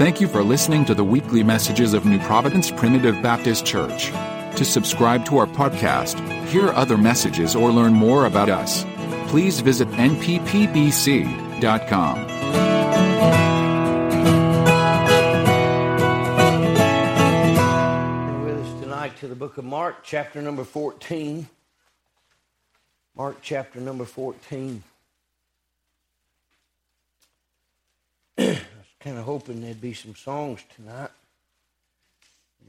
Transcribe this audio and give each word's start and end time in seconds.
Thank 0.00 0.18
you 0.18 0.28
for 0.28 0.42
listening 0.42 0.86
to 0.86 0.94
the 0.94 1.04
weekly 1.04 1.42
messages 1.42 1.92
of 1.92 2.06
New 2.06 2.18
Providence 2.20 2.70
Primitive 2.70 3.20
Baptist 3.20 3.66
Church. 3.66 4.06
To 4.56 4.64
subscribe 4.64 5.26
to 5.26 5.36
our 5.36 5.46
podcast, 5.46 6.18
hear 6.46 6.70
other 6.70 6.96
messages, 6.96 7.54
or 7.54 7.70
learn 7.70 7.92
more 7.92 8.24
about 8.24 8.48
us, 8.48 8.86
please 9.28 9.60
visit 9.60 9.88
nppbc.com. 9.88 10.40
To 19.18 19.28
the 19.28 19.34
book 19.34 19.58
of 19.58 19.66
Mark, 19.66 19.96
chapter 20.02 20.40
number 20.40 20.64
14. 20.64 21.46
Mark, 23.14 23.36
chapter 23.42 23.78
number 23.78 24.06
14. 24.06 24.82
I 28.38 28.42
was 28.48 28.79
kind 29.00 29.16
of 29.16 29.24
hoping 29.24 29.62
there'd 29.62 29.80
be 29.80 29.94
some 29.94 30.14
songs 30.14 30.60
tonight. 30.76 31.10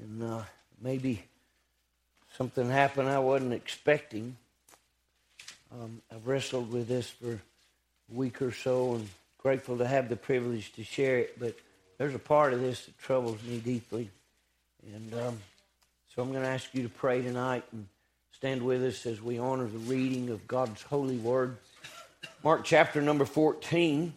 And 0.01 0.23
uh, 0.23 0.43
maybe 0.81 1.23
something 2.37 2.69
happened 2.69 3.09
I 3.09 3.19
wasn't 3.19 3.53
expecting. 3.53 4.37
Um, 5.73 6.01
I've 6.13 6.25
wrestled 6.25 6.71
with 6.71 6.87
this 6.87 7.09
for 7.09 7.33
a 7.33 7.39
week 8.13 8.41
or 8.41 8.51
so 8.51 8.95
and 8.95 9.09
grateful 9.37 9.77
to 9.77 9.87
have 9.87 10.09
the 10.09 10.15
privilege 10.15 10.71
to 10.73 10.83
share 10.83 11.19
it. 11.19 11.39
But 11.39 11.55
there's 11.97 12.15
a 12.15 12.19
part 12.19 12.53
of 12.53 12.61
this 12.61 12.85
that 12.85 12.97
troubles 12.97 13.43
me 13.43 13.59
deeply. 13.59 14.09
And 14.93 15.13
um, 15.13 15.37
so 16.15 16.21
I'm 16.21 16.31
going 16.31 16.43
to 16.43 16.49
ask 16.49 16.73
you 16.73 16.83
to 16.83 16.89
pray 16.89 17.21
tonight 17.21 17.63
and 17.73 17.87
stand 18.31 18.63
with 18.63 18.83
us 18.83 19.05
as 19.05 19.21
we 19.21 19.37
honor 19.37 19.67
the 19.67 19.77
reading 19.79 20.29
of 20.29 20.47
God's 20.47 20.81
holy 20.81 21.17
word. 21.17 21.57
Mark 22.43 22.63
chapter 22.63 23.01
number 23.01 23.25
14. 23.25 24.13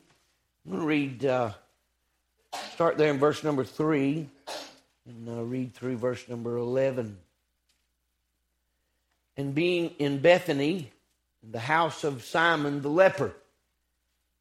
I'm 0.65 0.71
going 0.71 0.81
to 0.81 0.87
read, 0.87 1.25
uh, 1.27 1.51
start 2.73 2.99
there 2.99 3.11
in 3.11 3.19
verse 3.19 3.45
number 3.45 3.65
3 3.65 4.29
and 5.07 5.29
uh, 5.29 5.43
read 5.43 5.75
through 5.75 5.97
verse 5.97 6.29
number 6.29 6.57
11. 6.57 7.17
And 9.37 9.55
being 9.55 9.91
in 9.99 10.19
Bethany, 10.19 10.93
in 11.43 11.53
the 11.53 11.61
house 11.61 12.05
of 12.05 12.25
Simon 12.25 12.83
the 12.83 12.89
leper, 12.89 13.35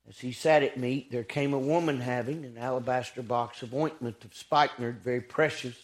as 0.08 0.20
he 0.20 0.32
sat 0.32 0.64
at 0.64 0.78
meat, 0.78 1.12
there 1.12 1.24
came 1.24 1.54
a 1.54 1.60
woman 1.60 2.00
having 2.00 2.44
an 2.44 2.58
alabaster 2.58 3.22
box 3.22 3.64
of 3.64 3.74
ointment 3.74 4.24
of 4.26 4.36
spikenard, 4.36 5.02
very 5.02 5.22
precious. 5.22 5.76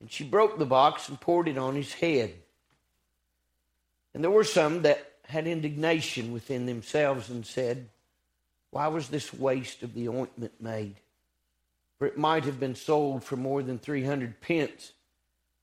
And 0.00 0.10
she 0.10 0.24
broke 0.24 0.58
the 0.58 0.66
box 0.66 1.08
and 1.08 1.20
poured 1.20 1.48
it 1.48 1.56
on 1.56 1.76
his 1.76 1.92
head. 1.92 2.34
And 4.12 4.22
there 4.22 4.30
were 4.30 4.44
some 4.44 4.82
that 4.82 5.12
had 5.24 5.46
indignation 5.46 6.32
within 6.32 6.66
themselves 6.66 7.30
and 7.30 7.46
said, 7.46 7.88
Why 8.70 8.88
was 8.88 9.08
this 9.08 9.32
waste 9.32 9.82
of 9.82 9.94
the 9.94 10.08
ointment 10.08 10.60
made? 10.60 10.96
For 12.02 12.08
it 12.08 12.18
might 12.18 12.46
have 12.46 12.58
been 12.58 12.74
sold 12.74 13.22
for 13.22 13.36
more 13.36 13.62
than 13.62 13.78
300 13.78 14.40
pence 14.40 14.92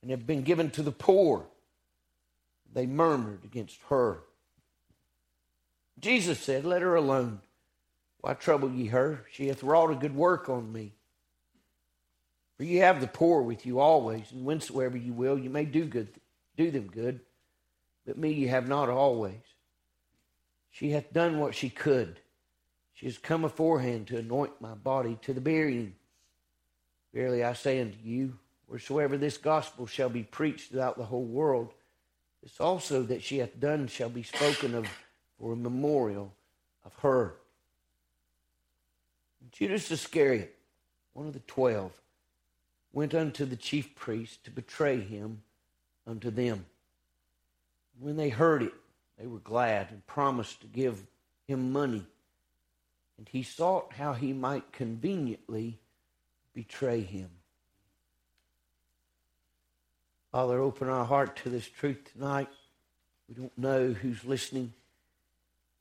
and 0.02 0.10
have 0.10 0.26
been 0.26 0.44
given 0.44 0.70
to 0.70 0.82
the 0.82 0.90
poor. 0.90 1.46
They 2.74 2.86
murmured 2.86 3.44
against 3.44 3.78
her. 3.90 4.24
Jesus 6.00 6.40
said, 6.40 6.64
Let 6.64 6.82
her 6.82 6.96
alone. 6.96 7.42
Why 8.22 8.36
trouble 8.36 8.72
ye 8.72 8.86
her? 8.86 9.26
She 9.34 9.48
hath 9.48 9.64
wrought 9.64 9.92
a 9.92 9.96
good 9.96 10.16
work 10.16 10.48
on 10.48 10.72
me. 10.72 10.94
For 12.56 12.64
you 12.64 12.84
have 12.84 13.02
the 13.02 13.08
poor 13.08 13.42
with 13.42 13.66
you 13.66 13.82
always, 13.82 14.32
and 14.32 14.46
whensoever 14.46 14.96
you 14.96 15.12
will, 15.12 15.38
you 15.38 15.50
may 15.50 15.66
do 15.66 15.84
good, 15.84 16.08
do 16.56 16.72
them 16.72 16.88
good. 16.88 17.20
But 18.06 18.18
me 18.18 18.32
you 18.32 18.48
have 18.48 18.70
not 18.70 18.88
always. 18.88 19.42
She 20.72 20.92
hath 20.92 21.12
done 21.12 21.42
what 21.42 21.54
she 21.54 21.70
could. 21.70 22.22
She 22.94 23.08
has 23.08 23.18
come 23.18 23.44
aforehand 23.44 24.08
to 24.08 24.18
anoint 24.18 24.62
my 24.62 24.74
body 24.74 25.20
to 25.24 25.34
the 25.34 25.42
burying. 25.42 25.96
Verily 27.14 27.44
I 27.44 27.54
say 27.54 27.82
unto 27.82 27.98
you, 28.04 28.38
wheresoever 28.68 29.18
this 29.18 29.38
gospel 29.38 29.88
shall 29.88 30.10
be 30.10 30.24
preached 30.24 30.72
throughout 30.72 30.98
the 30.98 31.06
whole 31.06 31.26
world, 31.26 31.74
this 32.44 32.60
also 32.60 33.04
that 33.04 33.24
she 33.24 33.40
hath 33.40 33.60
done 33.60 33.88
shall 33.88 34.10
be 34.10 34.24
spoken 34.24 34.76
of 34.76 34.88
for 35.40 35.54
a 35.54 35.58
memorial 35.58 36.34
of 36.86 36.94
her. 37.02 37.36
Judas 39.52 39.90
Iscariot, 39.92 40.56
one 41.14 41.28
of 41.28 41.34
the 41.34 41.40
twelve, 41.40 41.92
went 42.94 43.14
unto 43.14 43.46
the 43.46 43.56
chief 43.56 43.96
priests 43.96 44.38
to 44.44 44.52
betray 44.52 45.00
him 45.00 45.42
unto 46.08 46.30
them. 46.30 46.66
When 48.00 48.16
they 48.16 48.30
heard 48.30 48.64
it, 48.64 48.74
they 49.18 49.28
were 49.28 49.40
glad 49.40 49.92
and 49.92 50.06
promised 50.08 50.62
to 50.62 50.68
give 50.68 51.06
him 51.48 51.72
money. 51.72 52.06
And 53.18 53.28
he 53.28 53.44
sought 53.44 53.94
how 53.94 54.14
he 54.14 54.32
might 54.32 54.72
conveniently 54.72 55.80
betray 56.60 57.00
him. 57.00 57.30
Father, 60.34 60.60
open 60.60 60.90
our 60.90 61.06
heart 61.06 61.38
to 61.38 61.50
this 61.50 61.66
truth 61.66 62.12
tonight. 62.12 62.50
We 63.30 63.36
don't 63.36 63.58
know 63.58 63.94
who's 63.94 64.26
listening, 64.26 64.74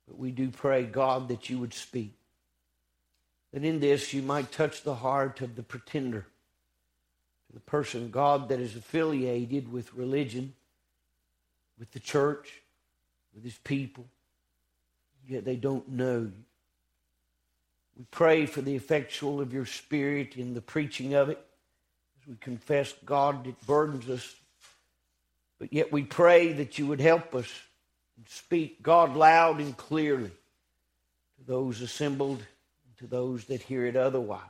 but 0.07 0.17
we 0.17 0.31
do 0.31 0.51
pray, 0.51 0.85
God, 0.85 1.27
that 1.29 1.51
you 1.51 1.59
would 1.59 1.75
speak. 1.75 2.13
That 3.53 3.65
in 3.65 3.81
this 3.81 4.15
you 4.15 4.23
might 4.23 4.53
touch 4.53 4.85
the 4.85 4.95
heart 4.95 5.41
of 5.41 5.57
the 5.57 5.65
pretender 5.65 6.21
to 7.49 7.53
the 7.53 7.61
person, 7.61 8.13
God, 8.13 8.49
that 8.49 8.61
is 8.61 8.77
affiliated 8.77 9.73
with 9.73 9.93
religion, 9.95 10.55
with 11.77 11.91
the 11.91 11.99
church, 11.99 12.63
with 13.35 13.43
his 13.43 13.59
people, 13.65 14.07
yet 15.27 15.45
they 15.45 15.57
don't 15.57 15.89
know 15.89 16.21
you. 16.21 16.45
We 17.99 18.05
pray 18.13 18.47
for 18.47 18.61
the 18.61 18.77
effectual 18.77 19.41
of 19.41 19.53
your 19.53 19.67
spirit 19.67 20.37
in 20.37 20.55
the 20.55 20.61
preaching 20.61 21.15
of 21.15 21.29
it. 21.29 21.45
As 22.23 22.29
we 22.29 22.37
confess, 22.37 22.95
God, 23.05 23.47
it 23.47 23.67
burdens 23.67 24.09
us. 24.09 24.37
But 25.59 25.73
yet 25.73 25.91
we 25.91 26.05
pray 26.05 26.53
that 26.53 26.79
you 26.79 26.87
would 26.87 27.01
help 27.01 27.35
us 27.35 27.53
and 28.17 28.29
speak, 28.29 28.83
God, 28.83 29.17
loud 29.17 29.61
and 29.61 29.77
clearly 29.77 30.31
to 30.31 31.45
those 31.47 31.81
assembled 31.81 32.39
and 32.39 32.97
to 32.99 33.07
those 33.09 33.47
that 33.47 33.63
hear 33.63 33.85
it 33.85 33.97
otherwise. 33.97 34.43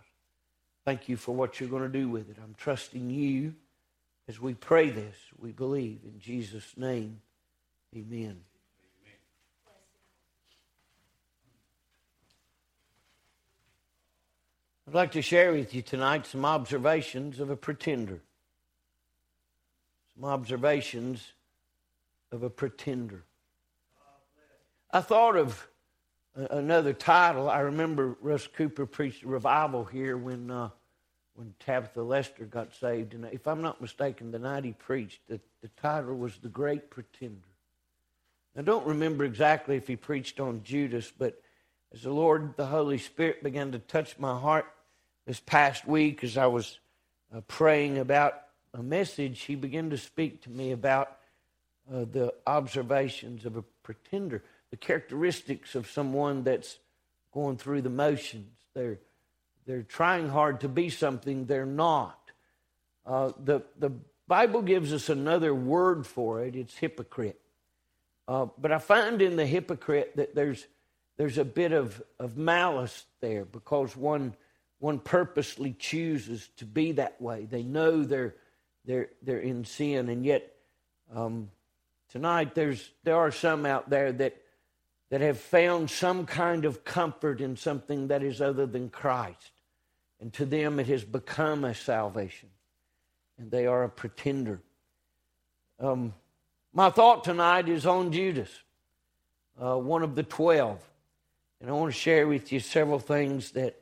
Thank 0.84 1.08
you 1.08 1.16
for 1.16 1.34
what 1.34 1.58
you're 1.58 1.70
going 1.70 1.82
to 1.82 1.88
do 1.88 2.08
with 2.08 2.30
it. 2.30 2.36
I'm 2.42 2.54
trusting 2.58 3.08
you 3.08 3.54
as 4.28 4.38
we 4.38 4.52
pray 4.52 4.90
this. 4.90 5.16
We 5.38 5.52
believe 5.52 6.00
in 6.04 6.20
Jesus' 6.20 6.76
name. 6.76 7.20
Amen. 7.96 8.40
I'd 14.88 14.94
like 14.94 15.12
to 15.12 15.20
share 15.20 15.52
with 15.52 15.74
you 15.74 15.82
tonight 15.82 16.24
some 16.24 16.46
observations 16.46 17.40
of 17.40 17.50
a 17.50 17.56
pretender. 17.56 18.22
Some 20.14 20.24
observations 20.24 21.32
of 22.32 22.42
a 22.42 22.48
pretender. 22.48 23.22
I 24.90 25.02
thought 25.02 25.36
of 25.36 25.68
another 26.34 26.94
title. 26.94 27.50
I 27.50 27.60
remember 27.60 28.16
Russ 28.22 28.46
Cooper 28.46 28.86
preached 28.86 29.24
a 29.24 29.28
revival 29.28 29.84
here 29.84 30.16
when 30.16 30.50
uh, 30.50 30.70
when 31.34 31.52
Tabitha 31.60 32.00
Lester 32.00 32.46
got 32.46 32.74
saved. 32.74 33.12
And 33.12 33.26
if 33.26 33.46
I'm 33.46 33.60
not 33.60 33.82
mistaken, 33.82 34.30
the 34.30 34.38
night 34.38 34.64
he 34.64 34.72
preached, 34.72 35.20
the, 35.28 35.38
the 35.60 35.68
title 35.82 36.16
was 36.16 36.38
The 36.38 36.48
Great 36.48 36.88
Pretender. 36.88 37.46
I 38.56 38.62
don't 38.62 38.86
remember 38.86 39.26
exactly 39.26 39.76
if 39.76 39.86
he 39.86 39.96
preached 39.96 40.40
on 40.40 40.62
Judas, 40.64 41.12
but 41.12 41.42
as 41.92 42.04
the 42.04 42.10
Lord, 42.10 42.56
the 42.56 42.66
Holy 42.66 42.96
Spirit, 42.96 43.42
began 43.42 43.72
to 43.72 43.78
touch 43.80 44.18
my 44.18 44.38
heart 44.38 44.64
this 45.28 45.40
past 45.40 45.86
week 45.86 46.24
as 46.24 46.38
I 46.38 46.46
was 46.46 46.80
uh, 47.36 47.42
praying 47.42 47.98
about 47.98 48.40
a 48.72 48.82
message, 48.82 49.42
he 49.42 49.56
began 49.56 49.90
to 49.90 49.98
speak 49.98 50.42
to 50.44 50.50
me 50.50 50.72
about 50.72 51.18
uh, 51.92 52.06
the 52.10 52.32
observations 52.46 53.44
of 53.44 53.58
a 53.58 53.62
pretender, 53.82 54.42
the 54.70 54.78
characteristics 54.78 55.74
of 55.74 55.90
someone 55.90 56.44
that's 56.44 56.78
going 57.30 57.58
through 57.58 57.82
the 57.82 57.90
motions. 57.90 58.50
They're 58.72 58.98
they're 59.66 59.82
trying 59.82 60.30
hard 60.30 60.60
to 60.60 60.68
be 60.68 60.88
something 60.88 61.44
they're 61.44 61.66
not. 61.66 62.18
Uh, 63.04 63.32
the, 63.44 63.60
the 63.78 63.92
Bible 64.26 64.62
gives 64.62 64.94
us 64.94 65.10
another 65.10 65.54
word 65.54 66.06
for 66.06 66.42
it 66.42 66.56
it's 66.56 66.74
hypocrite. 66.74 67.38
Uh, 68.26 68.46
but 68.56 68.72
I 68.72 68.78
find 68.78 69.20
in 69.20 69.36
the 69.36 69.44
hypocrite 69.44 70.16
that 70.16 70.34
there's, 70.34 70.66
there's 71.18 71.36
a 71.36 71.44
bit 71.44 71.72
of, 71.72 72.02
of 72.18 72.38
malice 72.38 73.04
there 73.20 73.44
because 73.44 73.94
one, 73.94 74.34
one 74.78 74.98
purposely 74.98 75.72
chooses 75.72 76.48
to 76.56 76.64
be 76.64 76.92
that 76.92 77.20
way. 77.20 77.46
They 77.46 77.62
know 77.62 78.04
they're, 78.04 78.34
they're, 78.84 79.08
they're 79.22 79.40
in 79.40 79.64
sin, 79.64 80.08
and 80.08 80.24
yet 80.24 80.54
um, 81.14 81.50
tonight 82.10 82.54
there's, 82.54 82.90
there 83.04 83.16
are 83.16 83.32
some 83.32 83.66
out 83.66 83.90
there 83.90 84.12
that, 84.12 84.36
that 85.10 85.20
have 85.20 85.38
found 85.38 85.90
some 85.90 86.26
kind 86.26 86.64
of 86.64 86.84
comfort 86.84 87.40
in 87.40 87.56
something 87.56 88.08
that 88.08 88.22
is 88.22 88.40
other 88.40 88.66
than 88.66 88.90
Christ. 88.90 89.52
And 90.20 90.32
to 90.34 90.44
them, 90.44 90.80
it 90.80 90.86
has 90.88 91.04
become 91.04 91.64
a 91.64 91.74
salvation. 91.74 92.48
And 93.38 93.50
they 93.50 93.66
are 93.66 93.84
a 93.84 93.88
pretender. 93.88 94.60
Um, 95.78 96.12
my 96.72 96.90
thought 96.90 97.24
tonight 97.24 97.68
is 97.68 97.86
on 97.86 98.12
Judas, 98.12 98.50
uh, 99.62 99.78
one 99.78 100.02
of 100.02 100.14
the 100.14 100.24
twelve. 100.24 100.80
And 101.60 101.70
I 101.70 101.72
want 101.72 101.92
to 101.92 101.98
share 101.98 102.26
with 102.26 102.52
you 102.52 102.60
several 102.60 102.98
things 102.98 103.52
that 103.52 103.80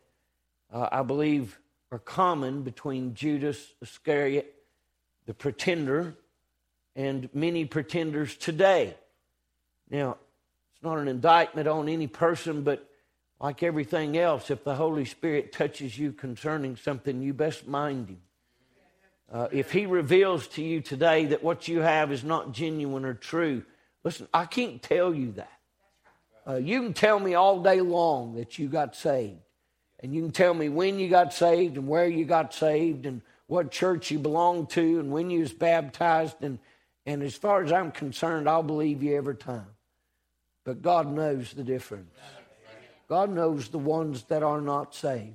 uh, 0.73 0.89
I 0.91 1.03
believe 1.03 1.59
are 1.93 1.99
common 1.99 2.63
between 2.63 3.15
Judas 3.15 3.75
Iscariot, 3.81 4.55
the 5.27 5.35
pretender, 5.35 6.15
and 6.95 7.29
many 7.33 7.65
pretenders 7.65 8.37
today. 8.37 8.95
Now, 9.91 10.17
it's 10.73 10.83
not 10.83 10.99
an 10.99 11.09
indictment 11.09 11.69
on 11.69 11.89
any 11.89 12.07
person, 12.07 12.63
but 12.63 12.89
like 13.41 13.63
everything 13.63 14.17
else, 14.17 14.51
if 14.51 14.65
the 14.65 14.75
Holy 14.75 15.05
Spirit 15.05 15.53
touches 15.53 15.97
you 15.97 16.13
concerning 16.13 16.77
something, 16.77 17.23
you 17.23 17.33
best 17.35 17.69
mind 17.69 18.09
Him. 18.09 18.21
Uh, 19.33 19.49
if 19.53 19.71
He 19.71 19.87
reveals 19.87 20.49
to 20.49 20.63
you 20.63 20.81
today 20.81 21.27
that 21.27 21.43
what 21.43 21.69
you 21.69 21.81
have 21.81 22.11
is 22.13 22.25
not 22.25 22.53
genuine 22.53 23.05
or 23.05 23.15
true, 23.15 23.63
listen, 24.05 24.27
I 24.33 24.47
can't 24.47 24.83
tell 24.83 25.15
you 25.15 25.33
that. 25.33 25.53
Uh, 26.49 26.57
you 26.57 26.83
can 26.83 26.95
tell 26.95 27.19
me 27.19 27.35
all 27.35 27.63
day 27.63 27.81
long 27.81 28.37
that 28.37 28.59
you 28.59 28.69
got 28.69 28.97
saved. 28.97 29.41
And 30.07 30.15
you 30.15 30.23
can 30.23 30.31
tell 30.31 30.55
me 30.55 30.69
when 30.69 31.01
you 31.01 31.09
got 31.09 31.35
saved 31.35 31.77
and 31.77 31.89
where 31.89 32.07
you 32.07 32.25
got 32.25 32.55
saved 32.55 33.07
and 33.07 33.23
what 33.49 33.73
church 33.73 34.13
you 34.13 34.21
belonged 34.21 34.71
to 34.71 35.01
and 35.01 35.11
when 35.11 35.31
you 35.31 35.41
was 35.41 35.53
baptized. 35.53 36.37
And, 36.43 36.61
and 37.05 37.25
as 37.25 37.35
far 37.35 37.65
as 37.65 37.73
I'm 37.73 37.91
concerned, 37.91 38.49
I'll 38.49 38.63
believe 38.63 39.03
you 39.03 39.17
every 39.17 39.35
time. 39.35 39.67
But 40.63 40.81
God 40.81 41.13
knows 41.13 41.55
the 41.55 41.65
difference. 41.65 42.15
God 43.09 43.31
knows 43.31 43.67
the 43.67 43.81
ones 43.81 44.23
that 44.29 44.45
are 44.45 44.61
not 44.61 44.95
saved. 44.95 45.35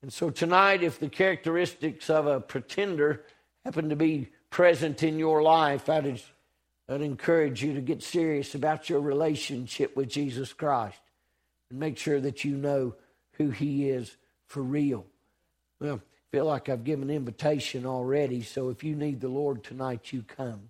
And 0.00 0.12
so 0.12 0.30
tonight, 0.30 0.84
if 0.84 1.00
the 1.00 1.08
characteristics 1.08 2.08
of 2.08 2.28
a 2.28 2.38
pretender 2.38 3.24
happen 3.64 3.88
to 3.88 3.96
be 3.96 4.28
present 4.48 5.02
in 5.02 5.18
your 5.18 5.42
life, 5.42 5.88
I'd, 5.88 6.22
I'd 6.88 7.02
encourage 7.02 7.64
you 7.64 7.74
to 7.74 7.80
get 7.80 8.04
serious 8.04 8.54
about 8.54 8.88
your 8.88 9.00
relationship 9.00 9.96
with 9.96 10.08
Jesus 10.08 10.52
Christ 10.52 11.00
and 11.68 11.80
make 11.80 11.98
sure 11.98 12.20
that 12.20 12.44
you 12.44 12.56
know 12.56 12.94
who 13.38 13.50
He 13.50 13.88
is 13.88 14.14
for 14.46 14.62
real. 14.62 15.06
Well, 15.80 15.96
I 15.96 16.36
feel 16.36 16.44
like 16.44 16.68
I've 16.68 16.84
given 16.84 17.08
invitation 17.08 17.86
already, 17.86 18.42
so 18.42 18.68
if 18.68 18.84
you 18.84 18.94
need 18.94 19.20
the 19.20 19.28
Lord 19.28 19.64
tonight, 19.64 20.12
you 20.12 20.22
come. 20.22 20.68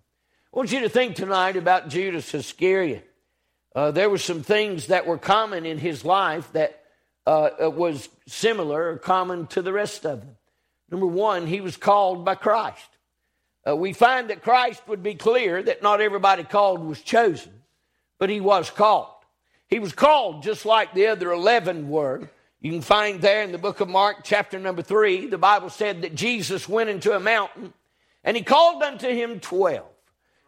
I 0.52 0.56
want 0.56 0.72
you 0.72 0.80
to 0.80 0.88
think 0.88 1.16
tonight 1.16 1.56
about 1.56 1.88
Judas 1.88 2.32
Iscariot. 2.32 3.08
Uh, 3.74 3.90
there 3.90 4.10
were 4.10 4.18
some 4.18 4.42
things 4.42 4.86
that 4.86 5.06
were 5.06 5.18
common 5.18 5.66
in 5.66 5.78
his 5.78 6.04
life 6.04 6.50
that 6.52 6.82
uh, 7.26 7.50
uh, 7.64 7.70
was 7.70 8.08
similar 8.26 8.90
or 8.90 8.96
common 8.96 9.46
to 9.48 9.62
the 9.62 9.72
rest 9.72 10.06
of 10.06 10.20
them. 10.20 10.36
Number 10.90 11.06
one, 11.06 11.46
he 11.46 11.60
was 11.60 11.76
called 11.76 12.24
by 12.24 12.34
Christ. 12.34 12.88
Uh, 13.68 13.76
we 13.76 13.92
find 13.92 14.30
that 14.30 14.42
Christ 14.42 14.82
would 14.88 15.02
be 15.02 15.14
clear 15.14 15.62
that 15.62 15.82
not 15.82 16.00
everybody 16.00 16.44
called 16.44 16.82
was 16.82 17.02
chosen, 17.02 17.52
but 18.18 18.30
he 18.30 18.40
was 18.40 18.70
called. 18.70 19.12
He 19.68 19.78
was 19.78 19.92
called 19.92 20.42
just 20.42 20.64
like 20.64 20.94
the 20.94 21.08
other 21.08 21.30
11 21.30 21.90
were. 21.90 22.30
You 22.60 22.72
can 22.72 22.82
find 22.82 23.20
there 23.20 23.42
in 23.42 23.52
the 23.52 23.58
book 23.58 23.80
of 23.80 23.88
Mark, 23.88 24.24
chapter 24.24 24.58
number 24.58 24.82
3, 24.82 25.26
the 25.26 25.38
Bible 25.38 25.70
said 25.70 26.02
that 26.02 26.16
Jesus 26.16 26.68
went 26.68 26.90
into 26.90 27.14
a 27.14 27.20
mountain 27.20 27.72
and 28.24 28.36
he 28.36 28.42
called 28.42 28.82
unto 28.82 29.08
him 29.08 29.38
12. 29.38 29.86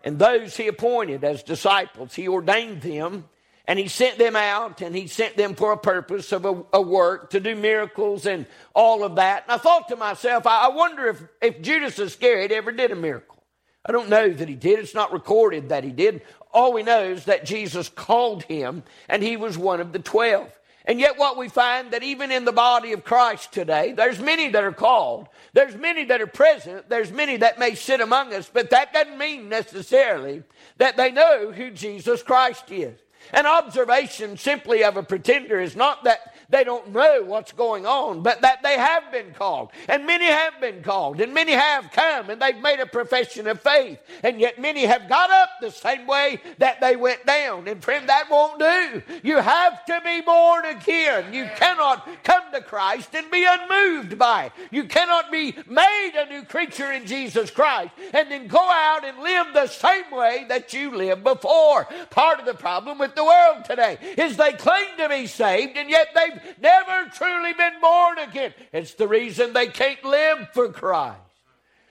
And 0.02 0.18
those 0.18 0.56
he 0.56 0.66
appointed 0.66 1.22
as 1.22 1.42
disciples, 1.42 2.14
he 2.14 2.26
ordained 2.26 2.82
them 2.82 3.28
and 3.66 3.78
he 3.78 3.86
sent 3.86 4.18
them 4.18 4.34
out 4.34 4.80
and 4.80 4.96
he 4.96 5.06
sent 5.06 5.36
them 5.36 5.54
for 5.54 5.72
a 5.72 5.78
purpose 5.78 6.32
of 6.32 6.44
a, 6.44 6.64
a, 6.72 6.82
work 6.82 7.30
to 7.30 7.38
do 7.38 7.54
miracles 7.54 8.26
and 8.26 8.46
all 8.74 9.04
of 9.04 9.14
that. 9.16 9.44
And 9.44 9.52
I 9.52 9.58
thought 9.58 9.88
to 9.88 9.96
myself, 9.96 10.48
I, 10.48 10.64
I 10.64 10.68
wonder 10.68 11.06
if, 11.06 11.22
if 11.40 11.62
Judas 11.62 11.98
Iscariot 11.98 12.50
ever 12.50 12.72
did 12.72 12.90
a 12.90 12.96
miracle. 12.96 13.44
I 13.84 13.92
don't 13.92 14.08
know 14.08 14.30
that 14.30 14.48
he 14.48 14.56
did. 14.56 14.80
It's 14.80 14.94
not 14.94 15.12
recorded 15.12 15.68
that 15.68 15.84
he 15.84 15.90
did. 15.90 16.22
All 16.52 16.72
we 16.72 16.82
know 16.82 17.04
is 17.04 17.26
that 17.26 17.44
Jesus 17.44 17.88
called 17.88 18.42
him 18.42 18.82
and 19.08 19.22
he 19.22 19.36
was 19.36 19.56
one 19.56 19.80
of 19.80 19.92
the 19.92 20.00
twelve. 20.00 20.50
And 20.86 20.98
yet, 20.98 21.18
what 21.18 21.36
we 21.36 21.48
find 21.48 21.90
that 21.90 22.02
even 22.02 22.30
in 22.30 22.44
the 22.44 22.52
body 22.52 22.92
of 22.92 23.04
Christ 23.04 23.52
today, 23.52 23.92
there's 23.92 24.18
many 24.18 24.48
that 24.48 24.64
are 24.64 24.72
called, 24.72 25.28
there's 25.52 25.74
many 25.76 26.04
that 26.06 26.20
are 26.22 26.26
present, 26.26 26.88
there's 26.88 27.12
many 27.12 27.36
that 27.36 27.58
may 27.58 27.74
sit 27.74 28.00
among 28.00 28.32
us, 28.32 28.50
but 28.52 28.70
that 28.70 28.92
doesn't 28.92 29.18
mean 29.18 29.48
necessarily 29.48 30.42
that 30.78 30.96
they 30.96 31.10
know 31.10 31.52
who 31.52 31.70
Jesus 31.70 32.22
Christ 32.22 32.70
is. 32.70 32.98
An 33.32 33.46
observation 33.46 34.36
simply 34.36 34.82
of 34.82 34.96
a 34.96 35.02
pretender 35.02 35.60
is 35.60 35.76
not 35.76 36.04
that 36.04 36.29
they 36.50 36.64
don't 36.64 36.92
know 36.92 37.22
what's 37.24 37.52
going 37.52 37.86
on, 37.86 38.22
but 38.22 38.40
that 38.42 38.62
they 38.62 38.76
have 38.78 39.10
been 39.12 39.32
called. 39.32 39.70
And 39.88 40.06
many 40.06 40.26
have 40.26 40.60
been 40.60 40.82
called, 40.82 41.20
and 41.20 41.32
many 41.32 41.52
have 41.52 41.90
come, 41.92 42.30
and 42.30 42.42
they've 42.42 42.60
made 42.60 42.80
a 42.80 42.86
profession 42.86 43.46
of 43.46 43.60
faith. 43.60 43.98
And 44.22 44.40
yet 44.40 44.58
many 44.58 44.84
have 44.84 45.08
got 45.08 45.30
up 45.30 45.48
the 45.60 45.70
same 45.70 46.06
way 46.06 46.40
that 46.58 46.80
they 46.80 46.96
went 46.96 47.24
down. 47.24 47.68
And 47.68 47.82
friend, 47.82 48.08
that 48.08 48.30
won't 48.30 48.58
do. 48.58 49.02
You 49.22 49.38
have 49.38 49.84
to 49.86 50.00
be 50.04 50.20
born 50.20 50.64
again. 50.64 51.32
You 51.32 51.48
cannot 51.56 52.08
come 52.24 52.42
to 52.52 52.60
Christ 52.60 53.14
and 53.14 53.30
be 53.30 53.46
unmoved 53.48 54.18
by 54.18 54.46
it. 54.46 54.52
You 54.70 54.84
cannot 54.84 55.30
be 55.30 55.54
made 55.68 56.12
a 56.16 56.28
new 56.28 56.42
creature 56.44 56.92
in 56.92 57.06
Jesus 57.06 57.50
Christ 57.50 57.92
and 58.12 58.30
then 58.30 58.46
go 58.46 58.58
out 58.58 59.04
and 59.04 59.18
live 59.18 59.48
the 59.52 59.66
same 59.66 60.10
way 60.10 60.46
that 60.48 60.72
you 60.72 60.96
lived 60.96 61.24
before. 61.24 61.86
Part 62.10 62.40
of 62.40 62.46
the 62.46 62.54
problem 62.54 62.98
with 62.98 63.14
the 63.14 63.24
world 63.24 63.64
today 63.64 63.98
is 64.18 64.36
they 64.36 64.52
claim 64.52 64.86
to 64.98 65.08
be 65.08 65.26
saved, 65.26 65.76
and 65.76 65.88
yet 65.88 66.08
they've 66.14 66.39
never 66.60 67.10
truly 67.10 67.52
been 67.52 67.80
born 67.80 68.18
again. 68.18 68.54
It's 68.72 68.94
the 68.94 69.08
reason 69.08 69.52
they 69.52 69.68
can't 69.68 70.02
live 70.04 70.48
for 70.52 70.70
Christ. 70.70 71.18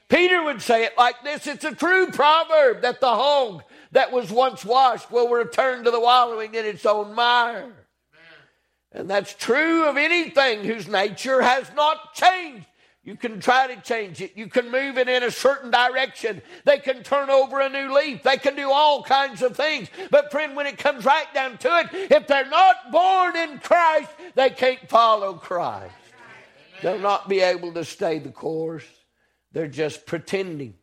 Peter 0.10 0.44
would 0.44 0.62
say 0.62 0.84
it 0.84 0.98
like 0.98 1.24
this 1.24 1.46
it's 1.46 1.64
a 1.64 1.76
true 1.76 2.08
proverb 2.08 2.82
that 2.82 3.00
the 3.00 3.08
hog 3.08 3.64
that 3.92 4.12
was 4.12 4.32
once 4.32 4.66
washed 4.66 5.12
will 5.12 5.30
return 5.30 5.84
to 5.84 5.92
the 5.92 6.00
wallowing 6.00 6.56
in 6.56 6.66
its 6.66 6.86
own 6.86 7.14
mire. 7.14 7.72
And 8.92 9.10
that's 9.10 9.34
true 9.36 9.88
of 9.88 9.98
anything 9.98 10.64
whose 10.64 10.88
nature 10.88 11.42
has 11.42 11.72
not 11.76 12.16
changed. 12.16 12.66
You 13.10 13.16
can 13.16 13.40
try 13.40 13.74
to 13.74 13.82
change 13.82 14.22
it. 14.22 14.34
You 14.38 14.46
can 14.46 14.70
move 14.70 15.00
it 15.00 15.10
in 15.10 15.24
a 15.24 15.32
certain 15.32 15.72
direction. 15.72 16.44
They 16.64 16.78
can 16.78 17.02
turn 17.02 17.32
over 17.32 17.60
a 17.60 17.68
new 17.68 17.92
leaf. 17.92 18.22
They 18.22 18.38
can 18.38 18.56
do 18.56 18.72
all 18.72 19.02
kinds 19.02 19.42
of 19.42 19.58
things. 19.58 19.88
But, 20.12 20.30
friend, 20.30 20.56
when 20.56 20.68
it 20.68 20.78
comes 20.78 21.06
right 21.06 21.26
down 21.34 21.58
to 21.58 21.80
it, 21.80 21.88
if 21.92 22.28
they're 22.28 22.48
not 22.48 22.92
born 22.92 23.36
in 23.36 23.58
Christ, 23.58 24.12
they 24.36 24.52
can't 24.52 24.88
follow 24.88 25.34
Christ. 25.34 25.96
They'll 26.84 27.00
not 27.00 27.28
be 27.28 27.40
able 27.40 27.74
to 27.74 27.84
stay 27.84 28.20
the 28.20 28.30
course. 28.30 28.86
They're 29.54 29.68
just 29.68 30.06
pretending. 30.06 30.76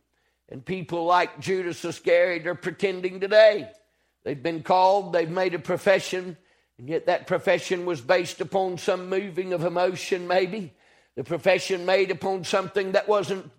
And 0.49 0.65
people 0.65 1.05
like 1.05 1.39
Judas 1.39 1.85
Iscariot 1.85 2.45
are 2.45 2.55
pretending 2.55 3.21
today. 3.21 3.71
They've 4.25 4.43
been 4.43 4.63
called, 4.63 5.13
they've 5.13 5.29
made 5.29 5.53
a 5.53 5.59
profession, 5.59 6.35
and 6.77 6.89
yet 6.89 7.05
that 7.05 7.25
profession 7.25 7.85
was 7.85 8.01
based 8.01 8.41
upon 8.41 8.79
some 8.79 9.07
moving 9.07 9.53
of 9.53 9.63
emotion, 9.63 10.27
maybe 10.27 10.73
the 11.17 11.23
profession 11.23 11.83
made 11.83 12.11
upon 12.11 12.43
something 12.43 12.91
that 12.91 13.07
wasn't 13.09 13.49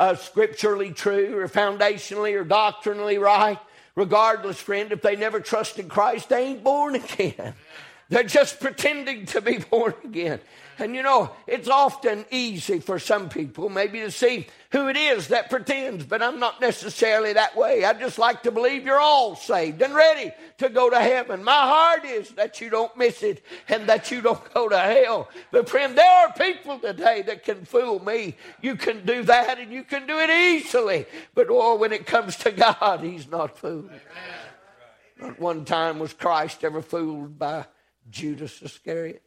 uh, 0.00 0.16
scripturally 0.16 0.90
true 0.90 1.38
or 1.38 1.46
foundationally 1.46 2.36
or 2.38 2.42
doctrinally 2.42 3.18
right. 3.18 3.58
Regardless, 3.94 4.60
friend, 4.60 4.90
if 4.90 5.00
they 5.00 5.14
never 5.14 5.38
trusted 5.38 5.88
Christ, 5.88 6.28
they 6.28 6.48
ain't 6.48 6.64
born 6.64 6.96
again. 6.96 7.54
They're 8.08 8.24
just 8.24 8.58
pretending 8.58 9.26
to 9.26 9.40
be 9.40 9.58
born 9.58 9.94
again. 10.02 10.40
And 10.78 10.94
you 10.94 11.02
know, 11.02 11.30
it's 11.46 11.68
often 11.68 12.24
easy 12.30 12.80
for 12.80 12.98
some 12.98 13.28
people 13.28 13.68
maybe 13.68 14.00
to 14.00 14.10
see 14.10 14.46
who 14.70 14.88
it 14.88 14.96
is 14.96 15.28
that 15.28 15.50
pretends, 15.50 16.04
but 16.04 16.20
I'm 16.20 16.40
not 16.40 16.60
necessarily 16.60 17.32
that 17.34 17.56
way. 17.56 17.84
I 17.84 17.92
just 17.92 18.18
like 18.18 18.42
to 18.42 18.50
believe 18.50 18.84
you're 18.84 18.98
all 18.98 19.36
saved 19.36 19.80
and 19.82 19.94
ready 19.94 20.32
to 20.58 20.68
go 20.68 20.90
to 20.90 20.98
heaven. 20.98 21.44
My 21.44 21.52
heart 21.52 22.04
is 22.04 22.30
that 22.30 22.60
you 22.60 22.70
don't 22.70 22.96
miss 22.96 23.22
it 23.22 23.44
and 23.68 23.88
that 23.88 24.10
you 24.10 24.20
don't 24.20 24.52
go 24.52 24.68
to 24.68 24.78
hell. 24.78 25.28
But 25.52 25.68
friend, 25.68 25.96
there 25.96 26.26
are 26.26 26.32
people 26.32 26.78
today 26.78 27.22
that 27.22 27.44
can 27.44 27.64
fool 27.64 28.04
me. 28.04 28.36
You 28.60 28.74
can 28.74 29.06
do 29.06 29.22
that 29.24 29.58
and 29.58 29.72
you 29.72 29.84
can 29.84 30.06
do 30.06 30.18
it 30.18 30.30
easily. 30.30 31.06
But 31.34 31.46
oh, 31.50 31.76
when 31.76 31.92
it 31.92 32.06
comes 32.06 32.36
to 32.38 32.50
God, 32.50 33.00
He's 33.00 33.30
not 33.30 33.56
fooled. 33.56 33.90
Not 35.20 35.38
one 35.38 35.64
time 35.64 36.00
was 36.00 36.12
Christ 36.12 36.64
ever 36.64 36.82
fooled 36.82 37.38
by 37.38 37.66
Judas 38.10 38.60
Iscariot. 38.60 39.22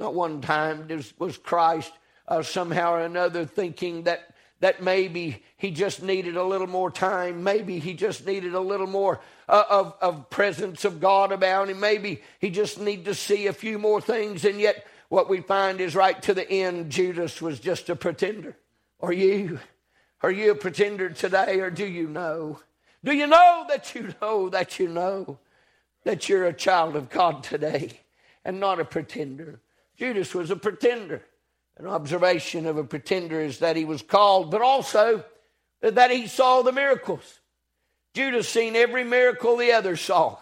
Not 0.00 0.14
one 0.14 0.40
time 0.40 0.88
was 1.18 1.36
Christ 1.36 1.92
uh, 2.26 2.42
somehow 2.42 2.94
or 2.94 3.00
another 3.00 3.44
thinking 3.44 4.04
that, 4.04 4.34
that 4.60 4.82
maybe 4.82 5.42
he 5.58 5.70
just 5.70 6.02
needed 6.02 6.36
a 6.36 6.42
little 6.42 6.66
more 6.66 6.90
time. 6.90 7.44
Maybe 7.44 7.78
he 7.78 7.92
just 7.92 8.26
needed 8.26 8.54
a 8.54 8.60
little 8.60 8.86
more 8.86 9.20
uh, 9.46 9.64
of, 9.68 9.94
of 10.00 10.30
presence 10.30 10.86
of 10.86 11.00
God 11.00 11.32
about 11.32 11.68
him. 11.68 11.80
Maybe 11.80 12.22
he 12.38 12.48
just 12.48 12.80
needed 12.80 13.04
to 13.04 13.14
see 13.14 13.46
a 13.46 13.52
few 13.52 13.78
more 13.78 14.00
things. 14.00 14.46
And 14.46 14.58
yet, 14.58 14.86
what 15.10 15.28
we 15.28 15.42
find 15.42 15.82
is 15.82 15.94
right 15.94 16.20
to 16.22 16.32
the 16.32 16.50
end, 16.50 16.90
Judas 16.90 17.42
was 17.42 17.60
just 17.60 17.90
a 17.90 17.94
pretender. 17.94 18.56
Are 19.00 19.12
you? 19.12 19.60
Are 20.22 20.30
you 20.30 20.52
a 20.52 20.54
pretender 20.54 21.10
today, 21.10 21.60
or 21.60 21.70
do 21.70 21.86
you 21.86 22.08
know? 22.08 22.60
Do 23.04 23.12
you 23.12 23.26
know 23.26 23.66
that 23.68 23.94
you 23.94 24.14
know 24.20 24.48
that 24.48 24.78
you 24.78 24.88
know 24.88 25.38
that 26.04 26.28
you're 26.28 26.46
a 26.46 26.54
child 26.54 26.96
of 26.96 27.10
God 27.10 27.42
today 27.42 28.00
and 28.46 28.60
not 28.60 28.80
a 28.80 28.84
pretender? 28.84 29.60
Judas 30.00 30.34
was 30.34 30.50
a 30.50 30.56
pretender. 30.56 31.22
An 31.76 31.86
observation 31.86 32.64
of 32.64 32.78
a 32.78 32.84
pretender 32.84 33.38
is 33.38 33.58
that 33.58 33.76
he 33.76 33.84
was 33.84 34.00
called, 34.00 34.50
but 34.50 34.62
also 34.62 35.22
that 35.82 36.10
he 36.10 36.26
saw 36.26 36.62
the 36.62 36.72
miracles. 36.72 37.40
Judas 38.14 38.48
seen 38.48 38.76
every 38.76 39.04
miracle 39.04 39.58
the 39.58 39.72
others 39.72 40.00
saw, 40.00 40.38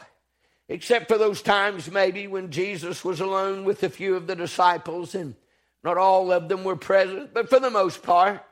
except 0.69 1.09
for 1.09 1.19
those 1.19 1.43
times 1.43 1.91
maybe 1.91 2.29
when 2.29 2.53
Jesus 2.53 3.05
was 3.05 3.19
alone 3.19 3.65
with 3.65 3.83
a 3.83 3.89
few 3.89 4.15
of 4.15 4.29
the 4.29 4.37
disciples 4.37 5.17
and 5.17 5.35
Not 5.83 5.99
all 5.99 6.31
of 6.31 6.49
them 6.49 6.63
were 6.63 6.77
present, 6.77 7.35
but 7.35 7.51
for 7.51 7.59
the 7.59 7.71
most 7.71 8.01
part, 8.03 8.45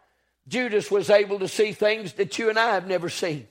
Judas 0.48 0.90
was 0.90 1.08
able 1.08 1.38
to 1.38 1.48
see 1.48 1.70
things 1.70 2.14
that 2.14 2.36
you 2.36 2.50
and 2.50 2.58
I 2.58 2.74
have 2.74 2.88
never 2.88 3.08
seen. 3.08 3.46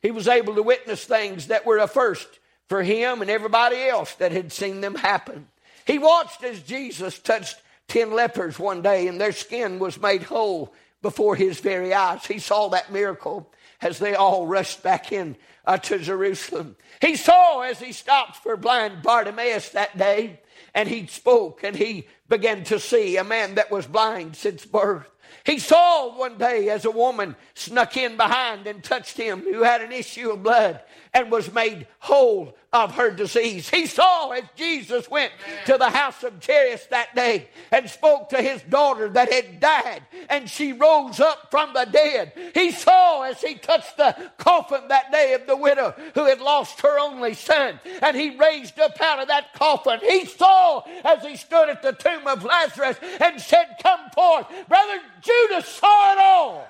He 0.00 0.10
was 0.10 0.26
able 0.26 0.54
to 0.54 0.62
witness 0.62 1.04
things 1.04 1.48
that 1.48 1.66
were 1.66 1.78
a 1.78 1.86
first 1.86 2.28
for 2.66 2.82
him 2.82 3.20
and 3.20 3.30
everybody 3.30 3.76
else 3.76 4.14
that 4.14 4.32
had 4.32 4.52
seen 4.52 4.80
them 4.80 4.94
happen. 4.94 5.48
He 5.86 5.98
watched 5.98 6.42
as 6.44 6.60
Jesus 6.62 7.18
touched 7.18 7.56
10 7.88 8.12
lepers 8.12 8.58
one 8.58 8.82
day 8.82 9.08
and 9.08 9.20
their 9.20 9.32
skin 9.32 9.78
was 9.78 10.00
made 10.00 10.22
whole 10.22 10.72
before 11.02 11.36
his 11.36 11.60
very 11.60 11.92
eyes. 11.92 12.24
He 12.24 12.38
saw 12.38 12.68
that 12.68 12.92
miracle 12.92 13.52
as 13.80 13.98
they 13.98 14.14
all 14.14 14.46
rushed 14.46 14.82
back 14.82 15.12
in 15.12 15.36
uh, 15.66 15.76
to 15.78 15.98
Jerusalem. 15.98 16.76
He 17.00 17.16
saw 17.16 17.60
as 17.60 17.80
he 17.80 17.92
stopped 17.92 18.36
for 18.36 18.56
blind 18.56 19.02
Bartimaeus 19.02 19.70
that 19.70 19.96
day 19.98 20.40
and 20.74 20.88
he 20.88 21.06
spoke 21.06 21.62
and 21.62 21.76
he 21.76 22.08
began 22.28 22.64
to 22.64 22.80
see 22.80 23.16
a 23.16 23.24
man 23.24 23.56
that 23.56 23.70
was 23.70 23.86
blind 23.86 24.36
since 24.36 24.64
birth. 24.64 25.06
He 25.44 25.58
saw 25.58 26.16
one 26.16 26.38
day 26.38 26.70
as 26.70 26.84
a 26.84 26.90
woman 26.90 27.36
snuck 27.54 27.96
in 27.96 28.16
behind 28.16 28.66
and 28.66 28.82
touched 28.82 29.18
him 29.18 29.40
who 29.40 29.62
had 29.62 29.82
an 29.82 29.92
issue 29.92 30.30
of 30.30 30.42
blood 30.42 30.80
and 31.14 31.30
was 31.30 31.52
made 31.52 31.86
whole 32.00 32.54
of 32.72 32.96
her 32.96 33.12
disease. 33.12 33.70
He 33.70 33.86
saw 33.86 34.30
as 34.30 34.42
Jesus 34.56 35.08
went 35.08 35.32
to 35.66 35.78
the 35.78 35.88
house 35.88 36.24
of 36.24 36.44
Jairus 36.44 36.86
that 36.86 37.14
day 37.14 37.48
and 37.70 37.88
spoke 37.88 38.30
to 38.30 38.42
his 38.42 38.60
daughter 38.62 39.08
that 39.10 39.32
had 39.32 39.60
died 39.60 40.02
and 40.28 40.50
she 40.50 40.72
rose 40.72 41.20
up 41.20 41.52
from 41.52 41.72
the 41.72 41.84
dead. 41.84 42.32
He 42.52 42.72
saw 42.72 43.22
as 43.22 43.40
he 43.40 43.54
touched 43.54 43.96
the 43.96 44.30
coffin 44.38 44.88
that 44.88 45.12
day 45.12 45.34
of 45.34 45.46
the 45.46 45.56
widow 45.56 45.94
who 46.14 46.24
had 46.24 46.40
lost 46.40 46.80
her 46.80 46.98
only 46.98 47.34
son 47.34 47.78
and 48.02 48.16
he 48.16 48.36
raised 48.36 48.80
up 48.80 49.00
out 49.00 49.20
of 49.20 49.28
that 49.28 49.54
coffin. 49.54 50.00
He 50.02 50.26
saw 50.26 50.82
as 51.04 51.24
he 51.24 51.36
stood 51.36 51.68
at 51.68 51.80
the 51.80 51.92
tomb 51.92 52.26
of 52.26 52.44
Lazarus 52.44 52.98
and 53.20 53.40
said, 53.40 53.76
Come 53.80 54.10
forth. 54.12 54.46
Brother 54.68 55.00
Judas 55.22 55.66
saw 55.66 56.12
it 56.12 56.18
all. 56.18 56.66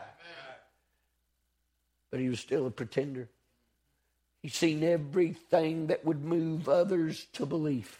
But 2.11 2.21
he 2.21 2.29
was 2.29 2.41
still 2.41 2.67
a 2.67 2.71
pretender. 2.71 3.29
He 4.45 4.51
seen 4.51 4.85
everything 4.85 5.87
that 5.87 6.05
would 6.05 6.23
move 6.23 6.69
others 6.69 7.29
to 7.33 7.47
belief. 7.47 7.99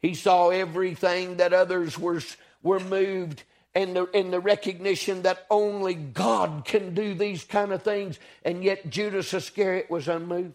He 0.00 0.14
saw 0.14 0.48
everything 0.48 1.36
that 1.36 1.52
others 1.52 1.98
were, 1.98 2.22
were 2.62 2.80
moved 2.80 3.42
in 3.74 3.92
the, 3.92 4.06
in 4.12 4.30
the 4.30 4.40
recognition 4.40 5.20
that 5.24 5.44
only 5.50 5.92
God 5.92 6.64
can 6.64 6.94
do 6.94 7.12
these 7.12 7.44
kind 7.44 7.70
of 7.70 7.82
things, 7.82 8.18
and 8.46 8.64
yet 8.64 8.88
Judas 8.88 9.34
Iscariot 9.34 9.90
was 9.90 10.08
unmoved. 10.08 10.54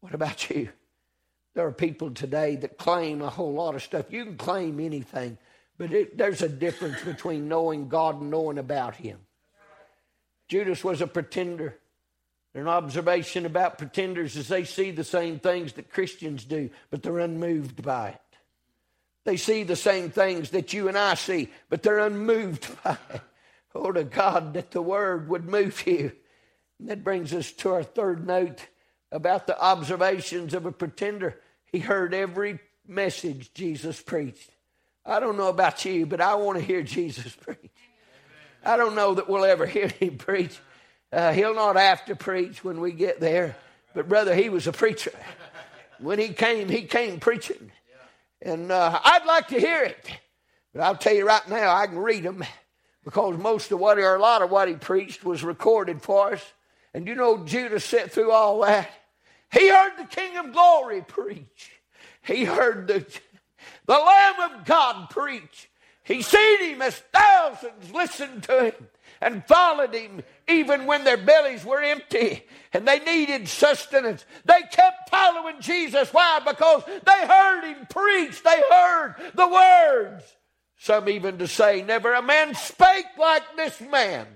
What 0.00 0.12
about 0.12 0.50
you? 0.50 0.70
There 1.54 1.64
are 1.64 1.70
people 1.70 2.10
today 2.10 2.56
that 2.56 2.76
claim 2.76 3.22
a 3.22 3.30
whole 3.30 3.52
lot 3.52 3.76
of 3.76 3.82
stuff. 3.84 4.06
You 4.10 4.24
can 4.24 4.36
claim 4.36 4.80
anything, 4.80 5.38
but 5.78 5.92
it, 5.92 6.18
there's 6.18 6.42
a 6.42 6.48
difference 6.48 7.00
between 7.04 7.46
knowing 7.46 7.88
God 7.88 8.20
and 8.20 8.28
knowing 8.28 8.58
about 8.58 8.96
Him. 8.96 9.20
Judas 10.48 10.82
was 10.82 11.00
a 11.00 11.06
pretender. 11.06 11.78
An 12.54 12.68
observation 12.68 13.46
about 13.46 13.78
pretenders 13.78 14.36
is 14.36 14.46
they 14.46 14.64
see 14.64 14.92
the 14.92 15.04
same 15.04 15.40
things 15.40 15.72
that 15.72 15.90
Christians 15.90 16.44
do, 16.44 16.70
but 16.90 17.02
they're 17.02 17.18
unmoved 17.18 17.82
by 17.82 18.10
it. 18.10 18.20
They 19.24 19.36
see 19.36 19.64
the 19.64 19.76
same 19.76 20.10
things 20.10 20.50
that 20.50 20.72
you 20.72 20.86
and 20.86 20.96
I 20.96 21.14
see, 21.14 21.48
but 21.68 21.82
they're 21.82 21.98
unmoved 21.98 22.68
by 22.84 22.96
it. 23.12 23.20
Oh, 23.74 23.90
to 23.90 24.04
God 24.04 24.54
that 24.54 24.70
the 24.70 24.82
word 24.82 25.28
would 25.28 25.46
move 25.46 25.84
you. 25.84 26.12
And 26.78 26.88
that 26.88 27.02
brings 27.02 27.34
us 27.34 27.50
to 27.52 27.72
our 27.72 27.82
third 27.82 28.24
note 28.24 28.68
about 29.10 29.48
the 29.48 29.60
observations 29.60 30.54
of 30.54 30.64
a 30.64 30.70
pretender. 30.70 31.40
He 31.72 31.80
heard 31.80 32.14
every 32.14 32.60
message 32.86 33.52
Jesus 33.52 34.00
preached. 34.00 34.50
I 35.04 35.18
don't 35.18 35.36
know 35.36 35.48
about 35.48 35.84
you, 35.84 36.06
but 36.06 36.20
I 36.20 36.36
want 36.36 36.58
to 36.58 36.64
hear 36.64 36.82
Jesus 36.82 37.34
preach. 37.40 37.58
I 38.64 38.76
don't 38.76 38.94
know 38.94 39.14
that 39.14 39.28
we'll 39.28 39.44
ever 39.44 39.66
hear 39.66 39.88
him 39.88 40.18
preach. 40.18 40.56
Uh, 41.14 41.32
he'll 41.32 41.54
not 41.54 41.76
have 41.76 42.04
to 42.06 42.16
preach 42.16 42.64
when 42.64 42.80
we 42.80 42.90
get 42.90 43.20
there. 43.20 43.54
But, 43.94 44.08
brother, 44.08 44.34
he 44.34 44.48
was 44.48 44.66
a 44.66 44.72
preacher. 44.72 45.12
When 46.00 46.18
he 46.18 46.30
came, 46.30 46.68
he 46.68 46.82
came 46.82 47.20
preaching. 47.20 47.70
And 48.42 48.72
uh, 48.72 48.98
I'd 49.04 49.24
like 49.24 49.46
to 49.48 49.60
hear 49.60 49.84
it. 49.84 50.10
But 50.72 50.82
I'll 50.82 50.96
tell 50.96 51.14
you 51.14 51.24
right 51.24 51.48
now, 51.48 51.72
I 51.72 51.86
can 51.86 51.98
read 51.98 52.24
them 52.24 52.42
because 53.04 53.38
most 53.38 53.70
of 53.70 53.78
what, 53.78 53.96
or 53.98 54.16
a 54.16 54.20
lot 54.20 54.42
of 54.42 54.50
what 54.50 54.66
he 54.66 54.74
preached 54.74 55.24
was 55.24 55.44
recorded 55.44 56.02
for 56.02 56.32
us. 56.32 56.52
And 56.92 57.06
you 57.06 57.14
know, 57.14 57.44
Judas 57.44 57.84
sat 57.84 58.10
through 58.10 58.32
all 58.32 58.62
that. 58.62 58.90
He 59.52 59.68
heard 59.68 59.92
the 59.96 60.06
King 60.06 60.36
of 60.38 60.52
Glory 60.52 61.02
preach. 61.02 61.70
He 62.22 62.44
heard 62.44 62.88
the, 62.88 63.06
the 63.86 63.92
Lamb 63.92 64.50
of 64.50 64.64
God 64.64 65.10
preach. 65.10 65.70
He 66.02 66.22
seen 66.22 66.70
him 66.70 66.82
as 66.82 66.96
thousands 66.96 67.92
listened 67.92 68.42
to 68.44 68.64
him 68.64 68.88
and 69.24 69.42
followed 69.46 69.94
him 69.94 70.22
even 70.46 70.84
when 70.84 71.02
their 71.02 71.16
bellies 71.16 71.64
were 71.64 71.80
empty 71.80 72.44
and 72.74 72.86
they 72.86 72.98
needed 72.98 73.48
sustenance. 73.48 74.26
They 74.44 74.60
kept 74.70 75.08
following 75.08 75.60
Jesus. 75.60 76.12
Why? 76.12 76.40
Because 76.46 76.82
they 76.86 77.26
heard 77.26 77.64
him 77.64 77.86
preach, 77.88 78.42
they 78.42 78.62
heard 78.70 79.14
the 79.34 79.48
words. 79.48 80.36
Some 80.76 81.08
even 81.08 81.38
to 81.38 81.48
say, 81.48 81.80
Never 81.80 82.12
a 82.12 82.20
man 82.20 82.54
spake 82.54 83.06
like 83.18 83.56
this 83.56 83.80
man. 83.80 84.26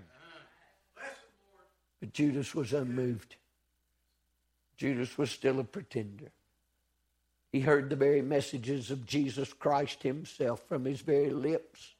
But 2.01 2.15
Judas 2.15 2.55
was 2.55 2.73
unmoved. 2.73 3.37
Judas 4.79 5.19
was 5.19 5.31
still 5.31 5.61
a 5.61 5.65
pretender. 5.65 6.31
He 7.53 7.61
heard 7.61 7.91
the 7.91 7.97
very 7.97 8.23
messages 8.23 8.91
of 8.91 9.05
Jesus 9.05 9.53
Christ 9.53 10.03
himself 10.03 10.63
from 10.67 10.87
his 10.87 11.03
very 11.03 11.31
lips 11.31 11.95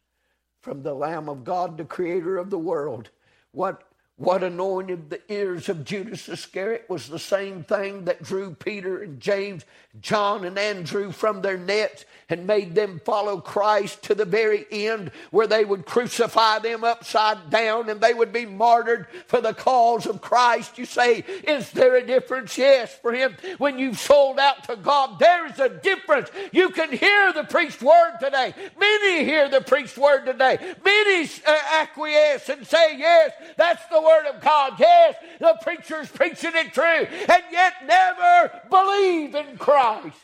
from 0.63 0.83
the 0.83 0.95
Lamb 0.95 1.29
of 1.29 1.45
God, 1.45 1.79
the 1.79 1.85
creator 1.85 2.39
of 2.39 2.51
the 2.51 2.59
world. 2.59 3.11
What 3.53 3.88
what 4.19 4.43
anointed 4.43 5.11
the 5.11 5.21
ears 5.33 5.69
of 5.69 5.85
Judas 5.85 6.29
Iscariot 6.29 6.87
was 6.89 7.09
the 7.09 7.21
same 7.21 7.63
thing 7.63 8.05
that 8.07 8.21
drew 8.21 8.53
Peter 8.53 9.01
and 9.01 9.21
James, 9.21 9.65
John 10.01 10.45
and 10.45 10.59
Andrew 10.59 11.13
from 11.13 11.41
their 11.41 11.57
nets 11.57 12.05
and 12.29 12.47
made 12.47 12.75
them 12.75 13.01
follow 13.05 13.41
Christ 13.41 14.03
to 14.05 14.15
the 14.17 14.25
very 14.25 14.67
end, 14.71 15.13
where 15.31 15.47
they 15.47 15.65
would 15.65 15.87
crucify 15.87 16.59
them 16.59 16.85
upside 16.85 17.49
down 17.49 17.89
and 17.89 18.01
they 18.01 18.13
would 18.13 18.33
be 18.33 18.45
martyred 18.45 19.07
for 19.29 19.41
the 19.41 19.55
cause 19.55 20.05
of 20.05 20.21
Christ. 20.21 20.79
You 20.79 20.85
say, 20.85 21.25
Is 21.45 21.71
there 21.71 21.97
a 21.97 22.05
difference? 22.05 22.59
Yes, 22.59 22.95
for 23.01 23.13
him. 23.13 23.37
When 23.59 23.79
you've 23.79 23.99
sold 23.99 24.39
out 24.39 24.65
to 24.65 24.77
God, 24.77 25.19
there's 25.19 25.59
a 25.61 25.69
difference. 25.69 26.29
You 26.53 26.71
can 26.71 26.93
hear 26.93 27.33
the 27.33 27.45
preached 27.45 27.83
word 27.83 28.19
today. 28.21 28.53
Many 28.79 29.25
hear 29.25 29.49
the 29.49 29.61
preached 29.61 29.97
word 29.97 30.27
today. 30.27 30.59
Many 30.85 31.31
uh, 31.47 31.57
acquiesce 31.75 32.49
and 32.49 32.67
say, 32.67 32.99
Yes, 32.99 33.33
that's 33.57 33.87
the 33.87 34.08
Word 34.09 34.35
of 34.35 34.41
God. 34.41 34.75
Yes, 34.79 35.17
the 35.39 35.59
preacher's 35.63 36.09
preaching 36.09 36.53
it 36.55 36.73
true, 36.73 36.83
and 36.85 37.43
yet 37.53 37.75
never 37.87 38.63
believe 38.71 39.35
in 39.35 39.59
Christ. 39.59 40.17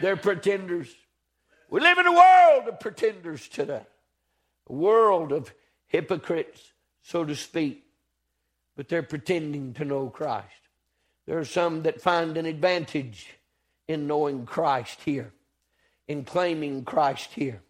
They're 0.00 0.16
pretenders. 0.16 0.94
We 1.68 1.80
live 1.80 1.98
in 1.98 2.06
a 2.06 2.12
world 2.12 2.68
of 2.68 2.78
pretenders 2.78 3.48
today, 3.48 3.84
a 4.68 4.72
world 4.72 5.32
of 5.32 5.52
hypocrites, 5.88 6.72
so 7.02 7.24
to 7.24 7.34
speak, 7.34 7.84
but 8.76 8.88
they're 8.88 9.02
pretending 9.02 9.74
to 9.74 9.84
know 9.84 10.08
Christ. 10.08 10.46
There 11.26 11.38
are 11.38 11.44
some 11.44 11.82
that 11.82 12.00
find 12.00 12.36
an 12.36 12.46
advantage 12.46 13.26
in 13.88 14.06
knowing 14.06 14.46
Christ 14.46 15.00
here, 15.04 15.32
in 16.06 16.24
claiming 16.24 16.84
Christ 16.84 17.32
here. 17.32 17.62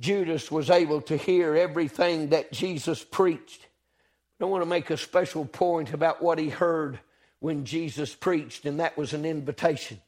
Judas 0.00 0.50
was 0.50 0.70
able 0.70 1.00
to 1.02 1.16
hear 1.16 1.54
everything 1.54 2.30
that 2.30 2.52
Jesus 2.52 3.04
preached. 3.04 3.66
I 4.40 4.44
want 4.44 4.62
to 4.62 4.66
make 4.66 4.90
a 4.90 4.96
special 4.96 5.44
point 5.44 5.92
about 5.92 6.22
what 6.22 6.38
he 6.38 6.48
heard 6.48 7.00
when 7.40 7.64
Jesus 7.64 8.14
preached, 8.14 8.64
and 8.64 8.80
that 8.80 8.96
was 8.96 9.12
an 9.12 9.24
invitation. 9.24 10.00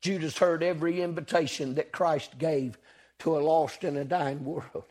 Judas 0.00 0.38
heard 0.38 0.62
every 0.62 1.02
invitation 1.02 1.74
that 1.74 1.92
Christ 1.92 2.38
gave 2.38 2.78
to 3.20 3.36
a 3.36 3.40
lost 3.40 3.84
and 3.84 3.96
a 3.96 4.04
dying 4.04 4.44
world. 4.44 4.84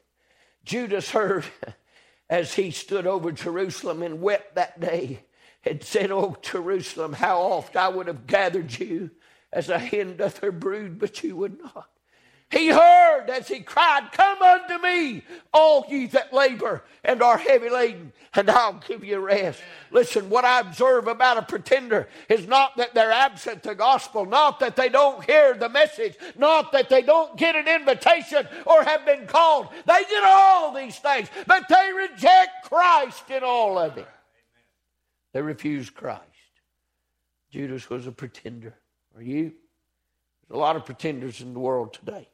Judas 0.64 1.12
heard 1.12 1.46
as 2.30 2.54
he 2.54 2.72
stood 2.72 3.08
over 3.08 3.32
Jerusalem 3.32 4.04
and 4.04 4.22
wept 4.22 4.56
that 4.56 4.80
day 4.80 5.24
and 5.64 5.84
said, 5.84 6.12
Oh, 6.12 6.38
Jerusalem, 6.42 7.14
how 7.14 7.40
oft 7.40 7.76
I 7.76 7.90
would 7.90 8.08
have 8.08 8.28
gathered 8.28 8.78
you 8.78 9.12
as 9.52 9.70
a 9.70 9.80
hen 9.80 10.18
doth 10.18 10.40
her 10.40 10.52
brood, 10.52 11.00
but 11.00 11.24
you 11.24 11.36
would 11.36 11.60
not. 11.62 11.90
He 12.52 12.68
heard 12.68 13.30
as 13.30 13.48
he 13.48 13.62
cried, 13.62 14.12
Come 14.12 14.42
unto 14.42 14.78
me, 14.82 15.24
all 15.52 15.86
ye 15.90 16.06
that 16.08 16.32
labor 16.32 16.84
and 17.04 17.22
are 17.22 17.38
heavy 17.38 17.70
laden, 17.70 18.14
and 18.34 18.50
I'll 18.50 18.82
give 18.88 19.04
you 19.04 19.20
rest. 19.20 19.62
Listen, 19.92 20.30
what 20.30 20.46
I 20.46 20.60
observe 20.60 21.08
about 21.08 21.38
a 21.38 21.42
pretender 21.42 22.08
is 22.30 22.48
not 22.48 22.78
that 22.78 22.94
they're 22.94 23.12
absent 23.12 23.64
the 23.64 23.74
gospel, 23.74 24.26
not 24.26 24.60
that 24.60 24.76
they 24.76 24.90
don't 24.90 25.24
hear 25.26 25.56
the 25.56 25.70
message, 25.70 26.16
not 26.38 26.72
that 26.72 26.88
they 26.88 27.02
don't 27.02 27.36
get 27.36 27.56
an 27.56 27.68
invitation 27.68 28.48
or 28.66 28.84
have 28.84 29.06
been 29.06 29.26
called. 29.26 29.68
They 29.86 30.04
get 30.10 30.24
all 30.24 30.74
these 30.74 30.98
things, 31.00 31.30
but 31.48 31.68
they 31.68 31.92
reject 31.94 32.70
Christ 32.70 33.30
in 33.32 33.44
all 33.44 33.80
of 33.80 33.98
it. 33.98 34.08
They 35.34 35.42
refuse 35.42 35.90
Christ. 35.90 36.22
Judas 37.50 37.90
was 37.90 38.06
a 38.06 38.12
pretender. 38.12 38.76
Are 39.16 39.24
you? 39.24 39.54
There's 40.48 40.58
a 40.58 40.58
lot 40.58 40.76
of 40.76 40.86
pretenders 40.86 41.42
in 41.42 41.54
the 41.54 41.60
world 41.60 41.94
today. 41.94 42.30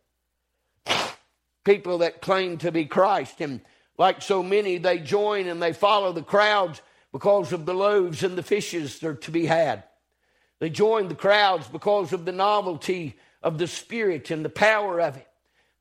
People 1.64 2.00
that 2.00 2.22
claim 2.22 2.58
to 2.60 2.72
be 2.72 2.86
Christ. 2.86 3.42
And 3.42 3.62
like 3.98 4.22
so 4.22 4.42
many, 4.44 4.78
they 4.78 5.00
join 5.00 5.48
and 5.48 5.62
they 5.62 5.74
follow 5.74 6.12
the 6.12 6.24
crowds 6.24 6.82
because 7.12 7.54
of 7.54 7.66
the 7.66 7.74
loaves 7.74 8.24
and 8.24 8.38
the 8.38 8.44
fishes 8.44 9.00
that 9.00 9.08
are 9.08 9.16
to 9.16 9.32
be 9.32 9.46
had. 9.46 9.84
They 10.60 10.70
join 10.70 11.08
the 11.08 11.16
crowds 11.16 11.68
because 11.68 12.14
of 12.14 12.26
the 12.26 12.32
novelty 12.32 13.18
of 13.42 13.58
the 13.58 13.68
Spirit 13.68 14.32
and 14.32 14.46
the 14.46 14.50
power 14.50 15.02
of 15.02 15.18
it. 15.18 15.28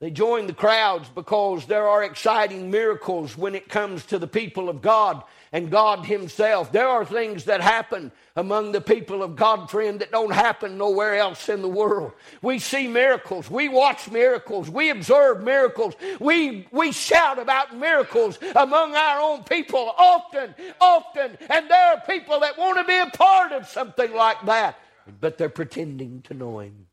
They 0.00 0.10
join 0.10 0.46
the 0.46 0.54
crowds 0.54 1.10
because 1.10 1.66
there 1.66 1.86
are 1.86 2.02
exciting 2.02 2.70
miracles 2.70 3.36
when 3.36 3.54
it 3.54 3.68
comes 3.68 4.06
to 4.06 4.18
the 4.18 4.26
people 4.26 4.70
of 4.70 4.80
God 4.80 5.22
and 5.52 5.70
God 5.70 6.06
Himself. 6.06 6.72
There 6.72 6.88
are 6.88 7.04
things 7.04 7.44
that 7.44 7.60
happen 7.60 8.10
among 8.34 8.72
the 8.72 8.80
people 8.80 9.22
of 9.22 9.36
God, 9.36 9.70
friend, 9.70 10.00
that 10.00 10.10
don't 10.10 10.32
happen 10.32 10.78
nowhere 10.78 11.16
else 11.16 11.50
in 11.50 11.60
the 11.60 11.68
world. 11.68 12.12
We 12.40 12.58
see 12.58 12.88
miracles. 12.88 13.50
We 13.50 13.68
watch 13.68 14.10
miracles. 14.10 14.70
We 14.70 14.88
observe 14.88 15.42
miracles. 15.42 15.92
We, 16.18 16.66
we 16.72 16.92
shout 16.92 17.38
about 17.38 17.76
miracles 17.76 18.38
among 18.56 18.94
our 18.94 19.20
own 19.20 19.44
people 19.44 19.92
often, 19.98 20.54
often. 20.80 21.36
And 21.50 21.68
there 21.68 21.92
are 21.92 22.00
people 22.08 22.40
that 22.40 22.56
want 22.56 22.78
to 22.78 22.84
be 22.84 22.98
a 22.98 23.10
part 23.14 23.52
of 23.52 23.68
something 23.68 24.14
like 24.14 24.46
that, 24.46 24.78
but 25.20 25.36
they're 25.36 25.50
pretending 25.50 26.22
to 26.22 26.32
know 26.32 26.60
Him. 26.60 26.86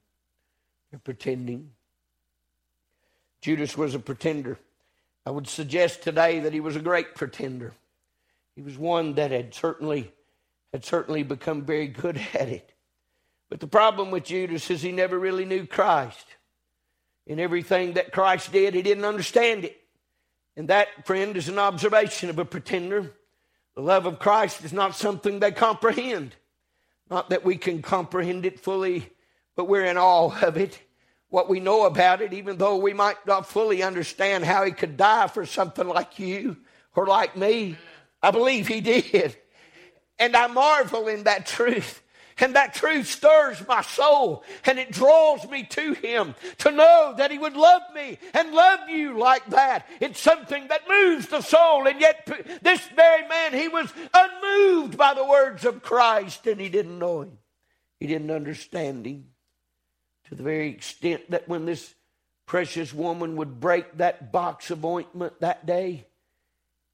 They're 0.92 1.00
pretending. 1.00 1.72
Judas 3.48 3.78
was 3.78 3.96
a 3.96 4.00
pretender. 4.00 4.60
I 5.26 5.30
would 5.30 5.48
suggest 5.48 6.04
today 6.04 6.42
that 6.42 6.52
he 6.52 6.60
was 6.60 6.76
a 6.76 6.82
great 6.82 7.16
pretender. 7.16 7.72
He 8.58 8.62
was 8.62 8.78
one 8.78 9.14
that 9.14 9.32
had 9.32 9.54
certainly 9.54 10.12
had 10.74 10.84
certainly 10.84 11.24
become 11.24 11.62
very 11.62 11.88
good 11.88 12.20
at 12.34 12.50
it. 12.50 12.74
But 13.48 13.62
the 13.62 13.68
problem 13.68 14.12
with 14.12 14.26
Judas 14.26 14.70
is 14.70 14.82
he 14.82 14.92
never 14.92 15.18
really 15.18 15.46
knew 15.46 15.66
Christ. 15.66 16.26
In 17.26 17.40
everything 17.40 17.94
that 17.94 18.12
Christ 18.12 18.52
did, 18.52 18.74
he 18.74 18.82
didn't 18.82 19.06
understand 19.06 19.64
it. 19.64 19.78
And 20.58 20.68
that, 20.68 21.08
friend, 21.08 21.38
is 21.38 21.48
an 21.48 21.58
observation 21.58 22.30
of 22.30 22.40
a 22.40 22.44
pretender. 22.44 23.14
The 23.76 23.82
love 23.82 24.06
of 24.06 24.20
Christ 24.20 24.66
is 24.66 24.74
not 24.74 24.94
something 24.94 25.40
they 25.40 25.54
comprehend. 25.54 26.36
Not 27.10 27.30
that 27.30 27.46
we 27.46 27.56
can 27.56 27.82
comprehend 27.82 28.46
it 28.46 28.60
fully, 28.60 29.10
but 29.56 29.70
we're 29.70 29.86
in 29.86 29.98
awe 29.98 30.38
of 30.42 30.58
it 30.58 30.82
what 31.30 31.50
we 31.50 31.60
know 31.60 31.86
about 31.86 32.22
it, 32.22 32.34
even 32.34 32.58
though 32.58 32.78
we 32.78 32.94
might 32.94 33.26
not 33.26 33.48
fully 33.48 33.84
understand 33.84 34.46
how 34.46 34.64
he 34.64 34.72
could 34.72 34.98
die 34.98 35.28
for 35.28 35.46
something 35.46 35.88
like 35.88 36.20
you 36.20 36.58
or 36.96 37.06
like 37.06 37.36
me. 37.36 37.78
I 38.22 38.32
believe 38.32 38.68
he 38.68 38.82
did. 38.82 39.36
And 40.20 40.36
I 40.36 40.48
marvel 40.48 41.08
in 41.08 41.24
that 41.24 41.46
truth. 41.46 42.02
And 42.40 42.56
that 42.56 42.76
truth 42.76 43.08
stirs 43.08 43.68
my 43.68 43.82
soul 43.82 44.44
and 44.66 44.78
it 44.78 44.92
draws 44.92 45.48
me 45.50 45.64
to 45.64 45.94
him 45.94 46.36
to 46.60 46.72
know 46.72 47.16
that 47.18 47.32
he 47.32 47.40
would 47.40 47.58
love 47.58 47.82
me 47.96 48.20
and 48.34 48.54
love 48.54 48.90
you 48.90 49.18
like 49.18 49.48
that. 49.50 49.88
It's 50.00 50.20
something 50.20 50.68
that 50.68 50.88
moves 50.88 51.28
the 51.28 51.42
soul. 51.42 51.88
And 51.88 52.00
yet, 52.00 52.60
this 52.62 52.88
very 52.96 53.28
man, 53.28 53.54
he 53.54 53.68
was 53.68 53.92
unmoved 54.14 54.98
by 54.98 55.16
the 55.16 55.26
words 55.26 55.66
of 55.66 55.82
Christ 55.82 56.46
and 56.46 56.62
he 56.62 56.70
didn't 56.70 57.00
know 57.00 57.22
him, 57.22 57.40
he 58.00 58.06
didn't 58.06 58.32
understand 58.32 59.08
him 59.08 59.26
to 60.30 60.36
the 60.36 60.44
very 60.44 60.70
extent 60.70 61.30
that 61.32 61.48
when 61.48 61.66
this 61.66 61.94
precious 62.46 62.94
woman 62.94 63.36
would 63.36 63.60
break 63.60 63.98
that 63.98 64.32
box 64.32 64.72
of 64.72 64.84
ointment 64.84 65.40
that 65.40 65.66
day 65.66 66.06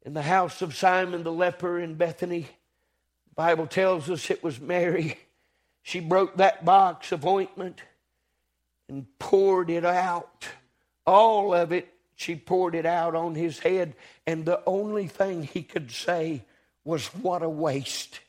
in 0.03 0.13
the 0.13 0.21
house 0.21 0.61
of 0.61 0.75
Simon 0.75 1.23
the 1.23 1.31
leper 1.31 1.79
in 1.79 1.95
Bethany, 1.95 2.41
the 2.41 3.35
Bible 3.35 3.67
tells 3.67 4.09
us 4.09 4.29
it 4.29 4.43
was 4.43 4.59
Mary. 4.59 5.17
She 5.85 5.99
broke 5.99 6.37
that 6.37 6.63
box 6.63 7.11
of 7.11 7.25
ointment 7.25 7.81
and 8.87 9.05
poured 9.19 9.69
it 9.69 9.83
out. 9.83 10.47
All 11.05 11.53
of 11.53 11.73
it, 11.73 11.93
she 12.15 12.37
poured 12.37 12.73
it 12.73 12.85
out 12.85 13.15
on 13.15 13.35
his 13.35 13.59
head. 13.59 13.93
And 14.25 14.45
the 14.45 14.61
only 14.65 15.07
thing 15.07 15.43
he 15.43 15.61
could 15.61 15.91
say 15.91 16.45
was, 16.85 17.07
What 17.07 17.43
a 17.43 17.49
waste. 17.49 18.21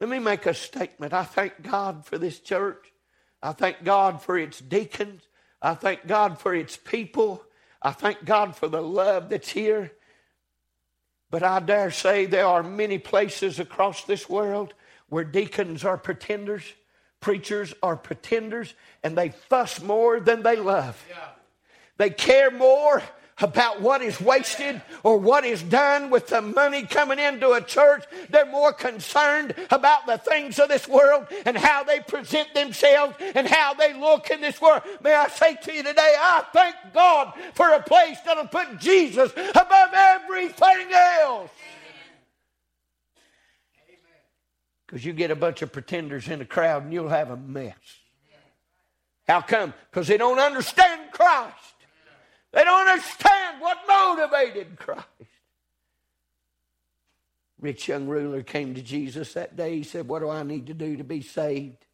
Let 0.00 0.10
me 0.10 0.18
make 0.18 0.46
a 0.46 0.54
statement. 0.54 1.12
I 1.12 1.24
thank 1.24 1.62
God 1.62 2.04
for 2.04 2.18
this 2.18 2.38
church. 2.38 2.92
I 3.42 3.52
thank 3.52 3.84
God 3.84 4.22
for 4.22 4.38
its 4.38 4.60
deacons. 4.60 5.22
I 5.62 5.74
thank 5.74 6.06
God 6.06 6.38
for 6.38 6.54
its 6.54 6.76
people. 6.76 7.42
I 7.80 7.92
thank 7.92 8.24
God 8.24 8.56
for 8.56 8.68
the 8.68 8.82
love 8.82 9.30
that's 9.30 9.50
here. 9.50 9.92
But 11.30 11.42
I 11.42 11.60
dare 11.60 11.90
say 11.90 12.26
there 12.26 12.46
are 12.46 12.62
many 12.62 12.98
places 12.98 13.58
across 13.58 14.04
this 14.04 14.28
world 14.28 14.74
where 15.08 15.24
deacons 15.24 15.84
are 15.84 15.98
pretenders, 15.98 16.64
preachers 17.20 17.74
are 17.82 17.96
pretenders, 17.96 18.74
and 19.02 19.16
they 19.16 19.30
fuss 19.30 19.80
more 19.80 20.20
than 20.20 20.42
they 20.42 20.56
love. 20.56 21.02
Yeah. 21.08 21.28
They 21.96 22.10
care 22.10 22.50
more 22.50 23.02
about 23.38 23.82
what 23.82 24.00
is 24.00 24.20
wasted 24.20 24.80
or 25.02 25.18
what 25.18 25.44
is 25.44 25.62
done 25.62 26.08
with 26.08 26.28
the 26.28 26.40
money 26.40 26.84
coming 26.84 27.18
into 27.18 27.52
a 27.52 27.60
church. 27.60 28.04
They're 28.30 28.46
more 28.46 28.72
concerned 28.72 29.54
about 29.70 30.06
the 30.06 30.16
things 30.16 30.58
of 30.58 30.68
this 30.68 30.88
world 30.88 31.26
and 31.44 31.56
how 31.56 31.84
they 31.84 32.00
present 32.00 32.54
themselves 32.54 33.14
and 33.34 33.46
how 33.46 33.74
they 33.74 33.92
look 33.92 34.30
in 34.30 34.40
this 34.40 34.60
world. 34.60 34.82
May 35.02 35.14
I 35.14 35.28
say 35.28 35.54
to 35.54 35.72
you 35.72 35.82
today, 35.82 36.14
I 36.18 36.44
thank 36.52 36.76
God 36.94 37.34
for 37.54 37.68
a 37.70 37.82
place 37.82 38.18
that'll 38.24 38.46
put 38.46 38.78
Jesus 38.78 39.32
above 39.32 39.90
everything 39.92 40.92
else. 40.92 41.50
Because 44.86 45.04
you 45.04 45.12
get 45.12 45.30
a 45.30 45.36
bunch 45.36 45.62
of 45.62 45.72
pretenders 45.72 46.28
in 46.28 46.40
a 46.40 46.44
crowd 46.44 46.84
and 46.84 46.92
you'll 46.92 47.08
have 47.08 47.30
a 47.30 47.36
mess. 47.36 47.74
How 49.26 49.40
come? 49.40 49.74
Because 49.90 50.06
they 50.06 50.16
don't 50.16 50.38
understand 50.38 51.10
Christ. 51.10 51.74
They 52.56 52.64
don't 52.64 52.88
understand 52.88 53.60
what 53.60 53.76
motivated 53.86 54.78
Christ. 54.78 55.04
Rich 57.60 57.86
young 57.86 58.06
ruler 58.06 58.42
came 58.42 58.74
to 58.74 58.80
Jesus 58.80 59.34
that 59.34 59.56
day. 59.56 59.76
He 59.76 59.82
said, 59.82 60.08
What 60.08 60.20
do 60.20 60.30
I 60.30 60.42
need 60.42 60.68
to 60.68 60.74
do 60.74 60.96
to 60.96 61.04
be 61.04 61.20
saved? 61.20 61.84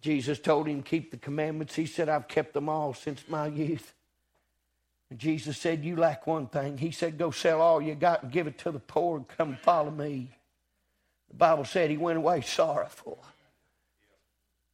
Jesus 0.00 0.38
told 0.38 0.68
him, 0.68 0.80
Keep 0.84 1.10
the 1.10 1.16
commandments. 1.16 1.74
He 1.74 1.86
said, 1.86 2.08
I've 2.08 2.28
kept 2.28 2.54
them 2.54 2.68
all 2.68 2.94
since 2.94 3.24
my 3.26 3.48
youth. 3.48 3.94
And 5.10 5.18
Jesus 5.18 5.58
said, 5.58 5.84
You 5.84 5.96
lack 5.96 6.28
one 6.28 6.46
thing. 6.46 6.78
He 6.78 6.92
said, 6.92 7.18
Go 7.18 7.32
sell 7.32 7.60
all 7.60 7.82
you 7.82 7.96
got 7.96 8.22
and 8.22 8.30
give 8.30 8.46
it 8.46 8.58
to 8.58 8.70
the 8.70 8.78
poor 8.78 9.16
and 9.16 9.26
come 9.26 9.58
follow 9.60 9.90
me. 9.90 10.36
The 11.30 11.36
Bible 11.36 11.64
said 11.64 11.90
he 11.90 11.96
went 11.96 12.18
away 12.18 12.42
sorrowful. 12.42 13.18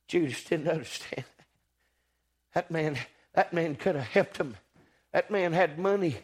Judas 0.08 0.44
didn't 0.44 0.68
understand 0.68 1.24
that. 1.38 1.46
That 2.52 2.70
man 2.70 2.98
that 3.34 3.52
man 3.52 3.74
could 3.74 3.96
have 3.96 4.06
helped 4.06 4.36
him. 4.36 4.56
That 5.12 5.30
man 5.30 5.52
had 5.52 5.78
money. 5.78 6.16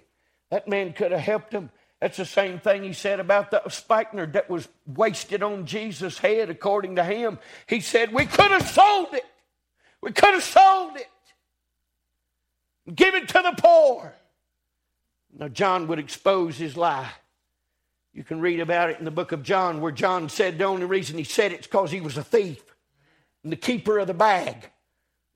That 0.50 0.68
man 0.68 0.92
could 0.92 1.12
have 1.12 1.20
helped 1.20 1.52
him. 1.52 1.70
That's 2.00 2.16
the 2.16 2.24
same 2.24 2.60
thing 2.60 2.84
he 2.84 2.92
said 2.92 3.18
about 3.18 3.50
the 3.50 3.62
spikenard 3.68 4.34
that 4.34 4.48
was 4.48 4.68
wasted 4.86 5.42
on 5.42 5.66
Jesus' 5.66 6.18
head, 6.18 6.48
according 6.48 6.96
to 6.96 7.04
him. 7.04 7.38
He 7.66 7.80
said, 7.80 8.12
We 8.12 8.26
could 8.26 8.50
have 8.50 8.68
sold 8.68 9.14
it. 9.14 9.26
We 10.00 10.12
could 10.12 10.34
have 10.34 10.44
sold 10.44 10.96
it. 10.96 11.08
Give 12.94 13.14
it 13.14 13.28
to 13.28 13.42
the 13.42 13.54
poor. 13.60 14.14
Now, 15.36 15.48
John 15.48 15.88
would 15.88 15.98
expose 15.98 16.56
his 16.56 16.76
lie. 16.76 17.10
You 18.14 18.24
can 18.24 18.40
read 18.40 18.60
about 18.60 18.90
it 18.90 18.98
in 18.98 19.04
the 19.04 19.10
book 19.10 19.32
of 19.32 19.42
John, 19.42 19.80
where 19.80 19.92
John 19.92 20.28
said 20.28 20.58
the 20.58 20.64
only 20.64 20.86
reason 20.86 21.18
he 21.18 21.24
said 21.24 21.52
it's 21.52 21.66
because 21.66 21.90
he 21.90 22.00
was 22.00 22.16
a 22.16 22.24
thief 22.24 22.62
and 23.42 23.52
the 23.52 23.56
keeper 23.56 23.98
of 23.98 24.06
the 24.06 24.14
bag. 24.14 24.70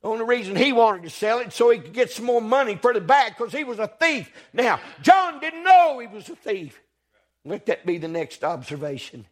Only 0.03 0.25
reason 0.25 0.55
he 0.55 0.73
wanted 0.73 1.03
to 1.03 1.09
sell 1.09 1.39
it 1.39 1.53
so 1.53 1.69
he 1.69 1.79
could 1.79 1.93
get 1.93 2.11
some 2.11 2.25
more 2.25 2.41
money 2.41 2.75
for 2.75 2.93
the 2.93 2.99
bag 2.99 3.35
because 3.37 3.53
he 3.53 3.63
was 3.63 3.79
a 3.79 3.87
thief. 3.87 4.31
Now, 4.51 4.81
John 5.01 5.39
didn't 5.39 5.63
know 5.63 5.99
he 5.99 6.07
was 6.07 6.27
a 6.29 6.35
thief. 6.35 6.81
Let 7.45 7.67
that 7.67 7.85
be 7.85 7.97
the 7.97 8.09
next 8.09 8.43
observation. 8.43 9.25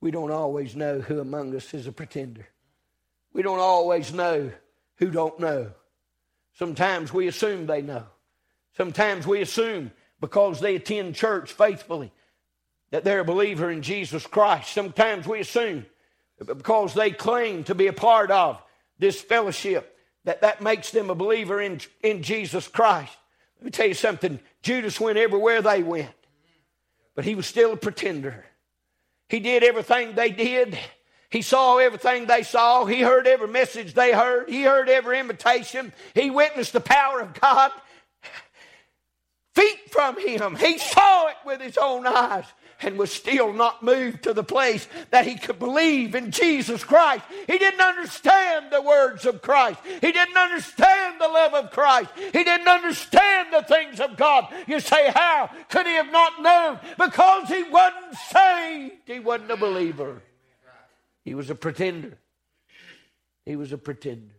We 0.00 0.10
don't 0.10 0.30
always 0.30 0.74
know 0.74 1.00
who 1.00 1.20
among 1.20 1.54
us 1.54 1.74
is 1.74 1.86
a 1.86 1.92
pretender. 1.92 2.46
We 3.32 3.42
don't 3.42 3.58
always 3.58 4.12
know 4.12 4.50
who 4.96 5.10
don't 5.10 5.38
know. 5.38 5.72
Sometimes 6.54 7.12
we 7.12 7.28
assume 7.28 7.66
they 7.66 7.82
know. 7.82 8.06
Sometimes 8.76 9.26
we 9.26 9.42
assume 9.42 9.90
because 10.20 10.60
they 10.60 10.76
attend 10.76 11.14
church 11.14 11.52
faithfully 11.52 12.10
that 12.90 13.04
they're 13.04 13.20
a 13.20 13.24
believer 13.24 13.70
in 13.70 13.82
Jesus 13.82 14.26
Christ. 14.26 14.72
Sometimes 14.72 15.26
we 15.26 15.40
assume 15.40 15.84
because 16.38 16.94
they 16.94 17.10
claim 17.10 17.64
to 17.64 17.74
be 17.74 17.86
a 17.88 17.92
part 17.92 18.30
of 18.30 18.62
this 18.98 19.20
fellowship, 19.20 19.96
that 20.24 20.40
that 20.42 20.60
makes 20.60 20.90
them 20.90 21.10
a 21.10 21.14
believer 21.14 21.60
in, 21.60 21.80
in 22.02 22.22
Jesus 22.22 22.68
Christ. 22.68 23.16
Let 23.56 23.64
me 23.64 23.70
tell 23.70 23.86
you 23.86 23.94
something. 23.94 24.40
Judas 24.62 25.00
went 25.00 25.18
everywhere 25.18 25.62
they 25.62 25.82
went, 25.82 26.10
but 27.14 27.24
he 27.24 27.34
was 27.34 27.46
still 27.46 27.72
a 27.72 27.76
pretender. 27.76 28.44
He 29.28 29.40
did 29.40 29.62
everything 29.62 30.14
they 30.14 30.30
did. 30.30 30.78
He 31.30 31.42
saw 31.42 31.76
everything 31.76 32.26
they 32.26 32.42
saw. 32.42 32.86
He 32.86 33.02
heard 33.02 33.26
every 33.26 33.48
message 33.48 33.92
they 33.92 34.12
heard. 34.12 34.48
He 34.48 34.62
heard 34.62 34.88
every 34.88 35.18
invitation. 35.18 35.92
He 36.14 36.30
witnessed 36.30 36.72
the 36.72 36.80
power 36.80 37.20
of 37.20 37.38
God. 37.38 37.70
Feet 39.54 39.90
from 39.90 40.18
him. 40.18 40.56
He 40.56 40.78
saw 40.78 41.26
it 41.28 41.36
with 41.44 41.60
his 41.60 41.76
own 41.76 42.06
eyes. 42.06 42.44
And 42.80 42.98
was 42.98 43.12
still 43.12 43.52
not 43.52 43.82
moved 43.82 44.22
to 44.22 44.32
the 44.32 44.44
place 44.44 44.86
that 45.10 45.26
he 45.26 45.34
could 45.36 45.58
believe 45.58 46.14
in 46.14 46.30
Jesus 46.30 46.84
Christ. 46.84 47.24
He 47.46 47.58
didn't 47.58 47.80
understand 47.80 48.66
the 48.70 48.82
words 48.82 49.26
of 49.26 49.42
Christ. 49.42 49.80
He 50.00 50.12
didn't 50.12 50.36
understand 50.36 51.20
the 51.20 51.28
love 51.28 51.54
of 51.54 51.70
Christ. 51.70 52.10
He 52.16 52.44
didn't 52.44 52.68
understand 52.68 53.52
the 53.52 53.62
things 53.62 54.00
of 54.00 54.16
God. 54.16 54.46
You 54.66 54.80
say, 54.80 55.10
how 55.10 55.50
could 55.68 55.86
he 55.86 55.94
have 55.94 56.12
not 56.12 56.42
known? 56.42 56.78
Because 56.98 57.48
he 57.48 57.64
wasn't 57.64 58.14
saved. 58.30 58.94
He 59.06 59.18
wasn't 59.18 59.50
a 59.50 59.56
believer. 59.56 60.22
He 61.24 61.34
was 61.34 61.50
a 61.50 61.54
pretender. 61.54 62.18
He 63.44 63.56
was 63.56 63.72
a 63.72 63.78
pretender. 63.78 64.34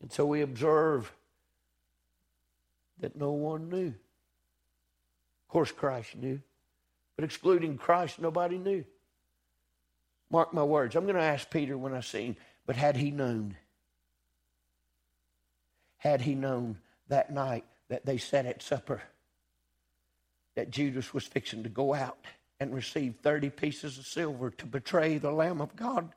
And 0.00 0.12
so 0.12 0.26
we 0.26 0.40
observe 0.40 1.12
that 3.00 3.16
no 3.16 3.32
one 3.32 3.68
knew. 3.68 3.88
Of 3.88 5.48
course, 5.48 5.72
Christ 5.72 6.16
knew, 6.16 6.40
but 7.18 7.24
excluding 7.24 7.76
Christ, 7.76 8.20
nobody 8.20 8.58
knew. 8.58 8.84
Mark 10.30 10.54
my 10.54 10.62
words. 10.62 10.94
I'm 10.94 11.02
going 11.02 11.16
to 11.16 11.20
ask 11.20 11.50
Peter 11.50 11.76
when 11.76 11.92
I 11.92 11.98
see 11.98 12.26
him, 12.26 12.36
but 12.64 12.76
had 12.76 12.96
he 12.96 13.10
known, 13.10 13.56
had 15.96 16.20
he 16.20 16.36
known 16.36 16.78
that 17.08 17.32
night 17.32 17.64
that 17.88 18.06
they 18.06 18.18
sat 18.18 18.46
at 18.46 18.62
supper, 18.62 19.02
that 20.54 20.70
Judas 20.70 21.12
was 21.12 21.24
fixing 21.24 21.64
to 21.64 21.68
go 21.68 21.92
out 21.92 22.18
and 22.60 22.72
receive 22.72 23.16
30 23.20 23.50
pieces 23.50 23.98
of 23.98 24.06
silver 24.06 24.50
to 24.50 24.66
betray 24.66 25.18
the 25.18 25.32
Lamb 25.32 25.60
of 25.60 25.74
God, 25.74 26.12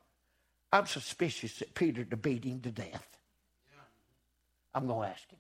I'm 0.72 0.86
suspicious 0.86 1.58
that 1.58 1.74
Peter 1.74 2.04
to 2.06 2.16
beat 2.16 2.44
him 2.44 2.60
to 2.60 2.70
death. 2.70 3.18
I'm 4.76 4.86
going 4.86 5.08
to 5.08 5.14
ask 5.16 5.28
him. 5.32 5.40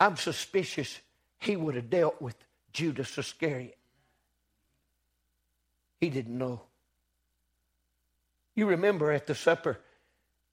I'm 0.00 0.16
suspicious 0.16 0.98
he 1.40 1.56
would 1.56 1.74
have 1.74 1.90
dealt 1.90 2.22
with 2.22 2.36
Judas 2.72 3.18
Iscariot. 3.18 3.76
He 6.04 6.10
didn't 6.10 6.36
know. 6.36 6.60
You 8.54 8.66
remember 8.66 9.10
at 9.10 9.26
the 9.26 9.34
supper 9.34 9.80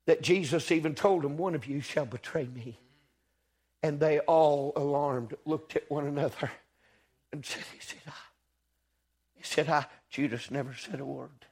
that 0.06 0.22
Jesus 0.22 0.72
even 0.72 0.96
told 0.96 1.26
him, 1.26 1.36
One 1.36 1.56
of 1.56 1.66
you 1.66 1.82
shall 1.82 2.06
betray 2.06 2.46
me. 2.46 2.80
And 3.84 4.00
they 4.00 4.20
all, 4.20 4.72
alarmed, 4.78 5.36
looked 5.44 5.76
at 5.76 5.92
one 5.92 6.08
another 6.08 6.50
and 7.34 7.46
said, 7.46 7.66
He 7.74 7.82
said, 7.82 8.00
I. 8.08 8.12
He 9.36 9.44
said, 9.44 9.68
I. 9.68 9.88
Judas 10.10 10.52
never 10.52 10.74
said 10.74 11.02
a 11.02 11.06
word. 11.06 11.46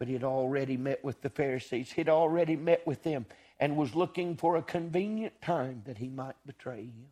But 0.00 0.08
he 0.08 0.14
had 0.14 0.24
already 0.24 0.76
met 0.76 1.04
with 1.04 1.22
the 1.22 1.30
Pharisees. 1.30 1.92
He'd 1.92 2.08
already 2.08 2.56
met 2.56 2.84
with 2.88 3.04
them 3.04 3.24
and 3.60 3.76
was 3.76 3.94
looking 3.94 4.34
for 4.34 4.56
a 4.56 4.62
convenient 4.62 5.40
time 5.40 5.82
that 5.86 5.98
he 5.98 6.08
might 6.08 6.44
betray 6.44 6.80
him. 6.80 7.06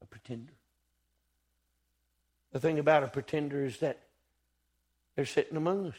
A 0.00 0.06
pretender. 0.06 0.54
The 2.52 2.60
thing 2.60 2.78
about 2.78 3.02
a 3.02 3.08
pretender 3.08 3.62
is 3.62 3.76
that 3.80 3.98
they're 5.16 5.26
sitting 5.26 5.56
among 5.56 5.88
us. 5.88 5.96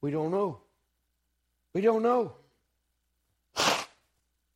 We 0.00 0.10
don't 0.10 0.30
know. 0.30 0.60
We 1.72 1.80
don't 1.80 2.02
know. 2.02 2.32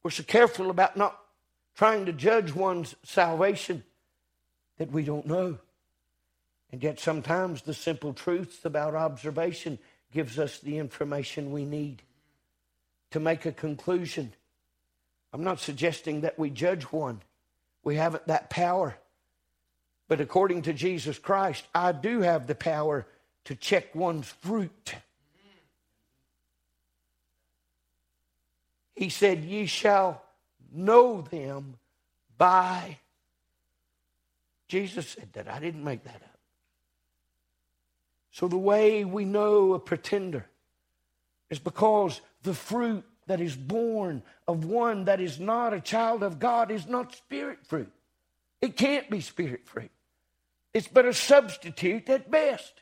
We're 0.02 0.10
so 0.10 0.22
careful 0.24 0.68
about 0.68 0.96
not 0.96 1.18
trying 1.76 2.06
to 2.06 2.12
judge 2.12 2.54
one's 2.54 2.94
salvation 3.04 3.82
that 4.78 4.90
we 4.90 5.04
don't 5.04 5.26
know. 5.26 5.58
And 6.72 6.82
yet 6.82 6.98
sometimes 6.98 7.62
the 7.62 7.72
simple 7.72 8.12
truths 8.12 8.64
about 8.64 8.94
observation 8.94 9.78
gives 10.12 10.38
us 10.38 10.58
the 10.58 10.78
information 10.78 11.52
we 11.52 11.64
need 11.64 12.02
to 13.12 13.20
make 13.20 13.46
a 13.46 13.52
conclusion. 13.52 14.32
I'm 15.32 15.44
not 15.44 15.60
suggesting 15.60 16.22
that 16.22 16.38
we 16.38 16.50
judge 16.50 16.84
one. 16.84 17.20
We 17.84 17.96
haven't 17.96 18.26
that 18.26 18.50
power. 18.50 18.96
But 20.08 20.20
according 20.20 20.62
to 20.62 20.72
Jesus 20.72 21.18
Christ, 21.18 21.64
I 21.74 21.92
do 21.92 22.20
have 22.20 22.46
the 22.46 22.54
power 22.54 23.06
to 23.44 23.54
check 23.54 23.94
one's 23.94 24.28
fruit. 24.28 24.94
He 28.94 29.08
said, 29.08 29.44
Ye 29.44 29.66
shall 29.66 30.22
know 30.72 31.22
them 31.22 31.76
by. 32.36 32.98
Jesus 34.68 35.08
said 35.08 35.28
that. 35.34 35.48
I 35.48 35.58
didn't 35.60 35.84
make 35.84 36.04
that 36.04 36.16
up. 36.16 36.38
So 38.30 38.48
the 38.48 38.58
way 38.58 39.04
we 39.04 39.24
know 39.24 39.74
a 39.74 39.78
pretender 39.78 40.46
is 41.50 41.58
because 41.58 42.20
the 42.42 42.54
fruit 42.54 43.04
that 43.26 43.40
is 43.40 43.54
born 43.54 44.22
of 44.48 44.64
one 44.64 45.04
that 45.04 45.20
is 45.20 45.38
not 45.38 45.72
a 45.72 45.80
child 45.80 46.22
of 46.22 46.38
God 46.38 46.70
is 46.70 46.86
not 46.86 47.14
spirit 47.14 47.58
fruit. 47.66 47.92
It 48.64 48.78
can't 48.78 49.10
be 49.10 49.20
spirit 49.20 49.66
free. 49.66 49.90
It's 50.72 50.88
but 50.88 51.04
a 51.04 51.12
substitute 51.12 52.08
at 52.08 52.30
best. 52.30 52.80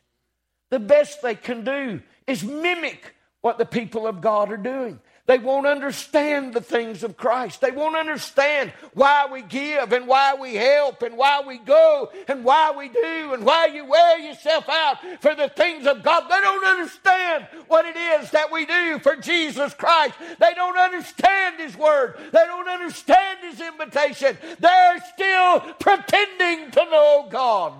The 0.71 0.79
best 0.79 1.23
they 1.23 1.35
can 1.35 1.65
do 1.65 2.01
is 2.25 2.45
mimic 2.45 3.17
what 3.41 3.59
the 3.59 3.67
people 3.67 4.07
of 4.07 4.21
God 4.21 4.53
are 4.53 4.57
doing. 4.57 5.01
They 5.33 5.39
won't 5.39 5.67
understand 5.67 6.53
the 6.53 6.61
things 6.61 7.03
of 7.03 7.17
Christ. 7.17 7.63
They 7.63 7.71
won't 7.71 7.97
understand 7.97 8.71
why 8.93 9.29
we 9.33 9.41
give 9.41 9.91
and 9.91 10.07
why 10.07 10.35
we 10.35 10.55
help 10.57 11.01
and 11.01 11.17
why 11.17 11.41
we 11.41 11.57
go 11.57 12.13
and 12.29 12.45
why 12.45 12.73
we 12.77 12.91
do 12.91 13.33
and 13.33 13.43
why 13.43 13.69
you 13.69 13.87
wear 13.87 14.19
yourself 14.19 14.69
out 14.69 14.99
for 15.23 15.35
the 15.35 15.49
things 15.49 15.87
of 15.87 16.03
God. 16.03 16.29
They 16.29 16.39
don't 16.39 16.67
understand 16.67 17.47
what 17.67 17.87
it 17.87 17.97
is 17.97 18.31
that 18.33 18.53
we 18.53 18.67
do 18.67 18.99
for 18.99 19.17
Jesus 19.17 19.73
Christ. 19.73 20.17
They 20.39 20.53
don't 20.53 20.77
understand 20.77 21.59
His 21.59 21.79
Word. 21.79 22.19
They 22.31 22.45
don't 22.45 22.69
understand 22.69 23.39
His 23.41 23.59
invitation. 23.59 24.37
They're 24.61 25.01
still 25.15 25.61
pretending 25.81 26.73
to 26.73 26.85
know 26.91 27.27
God. 27.31 27.73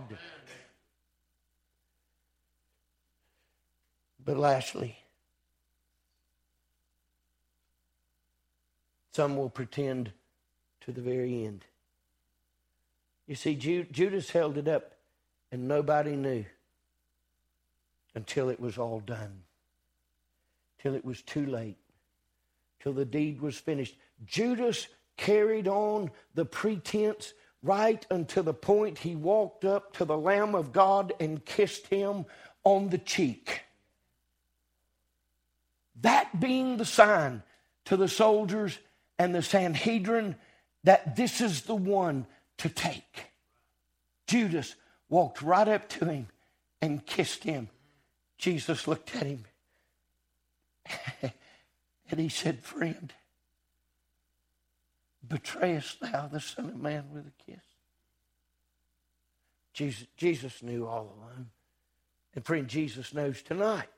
But 4.25 4.39
lastly, 4.39 5.02
Some 9.13 9.37
will 9.37 9.51
pretend 9.51 10.13
to 10.83 10.93
the 10.93 11.01
very 11.01 11.45
end. 11.45 11.65
You 13.27 13.35
see, 13.35 13.55
Judas 13.55 14.31
held 14.31 14.59
it 14.59 14.69
up 14.69 14.95
and 15.51 15.69
nobody 15.69 16.17
knew 16.17 16.45
until 18.15 18.49
it 18.49 18.61
was 18.61 18.79
all 18.79 19.01
done, 19.01 19.43
till 20.79 20.95
it 20.95 21.05
was 21.05 21.23
too 21.23 21.47
late, 21.47 21.79
till 22.81 22.93
the 22.93 23.05
deed 23.05 23.41
was 23.41 23.57
finished. 23.57 23.97
Judas 24.27 24.89
carried 25.17 25.69
on 25.69 26.11
the 26.35 26.45
pretense 26.45 27.33
right 27.63 28.05
until 28.11 28.43
the 28.43 28.55
point 28.55 28.99
he 28.99 29.15
walked 29.15 29.65
up 29.65 29.95
to 29.95 30.05
the 30.05 30.19
Lamb 30.19 30.55
of 30.55 30.73
God 30.73 31.13
and 31.21 31.45
kissed 31.45 31.87
him 31.87 32.25
on 32.65 32.89
the 32.89 32.99
cheek. 32.99 33.63
That 36.01 36.41
being 36.41 36.77
the 36.79 36.85
sign 36.85 37.43
to 37.85 37.97
the 37.97 38.09
soldiers 38.09 38.79
and 39.23 39.33
the 39.33 39.43
Sanhedrin 39.43 40.35
that 40.83 41.15
this 41.15 41.41
is 41.41 41.63
the 41.63 41.77
one 41.77 42.27
to 42.59 42.69
take. 42.69 43.27
Judas 44.27 44.75
walked 45.09 45.41
right 45.43 45.69
up 45.69 45.89
to 45.91 46.07
him 46.07 46.27
and 46.81 47.07
kissed 47.07 47.45
him. 47.45 47.69
Jesus 48.37 48.89
looked 48.89 49.15
at 49.15 49.23
him 49.23 49.45
and 52.11 52.19
he 52.19 52.29
said, 52.29 52.65
Friend, 52.65 53.15
betrayest 55.29 56.01
thou 56.01 56.27
the 56.27 56.41
Son 56.41 56.65
of 56.65 56.77
Man 56.77 57.05
with 57.13 57.25
a 57.25 57.51
kiss? 57.51 57.63
Jesus, 59.73 60.09
Jesus 60.17 60.65
knew 60.65 60.85
all 60.85 61.15
along. 61.17 61.47
And 62.35 62.45
friend, 62.45 62.67
Jesus 62.67 63.15
knows 63.15 63.41
tonight. 63.41 63.89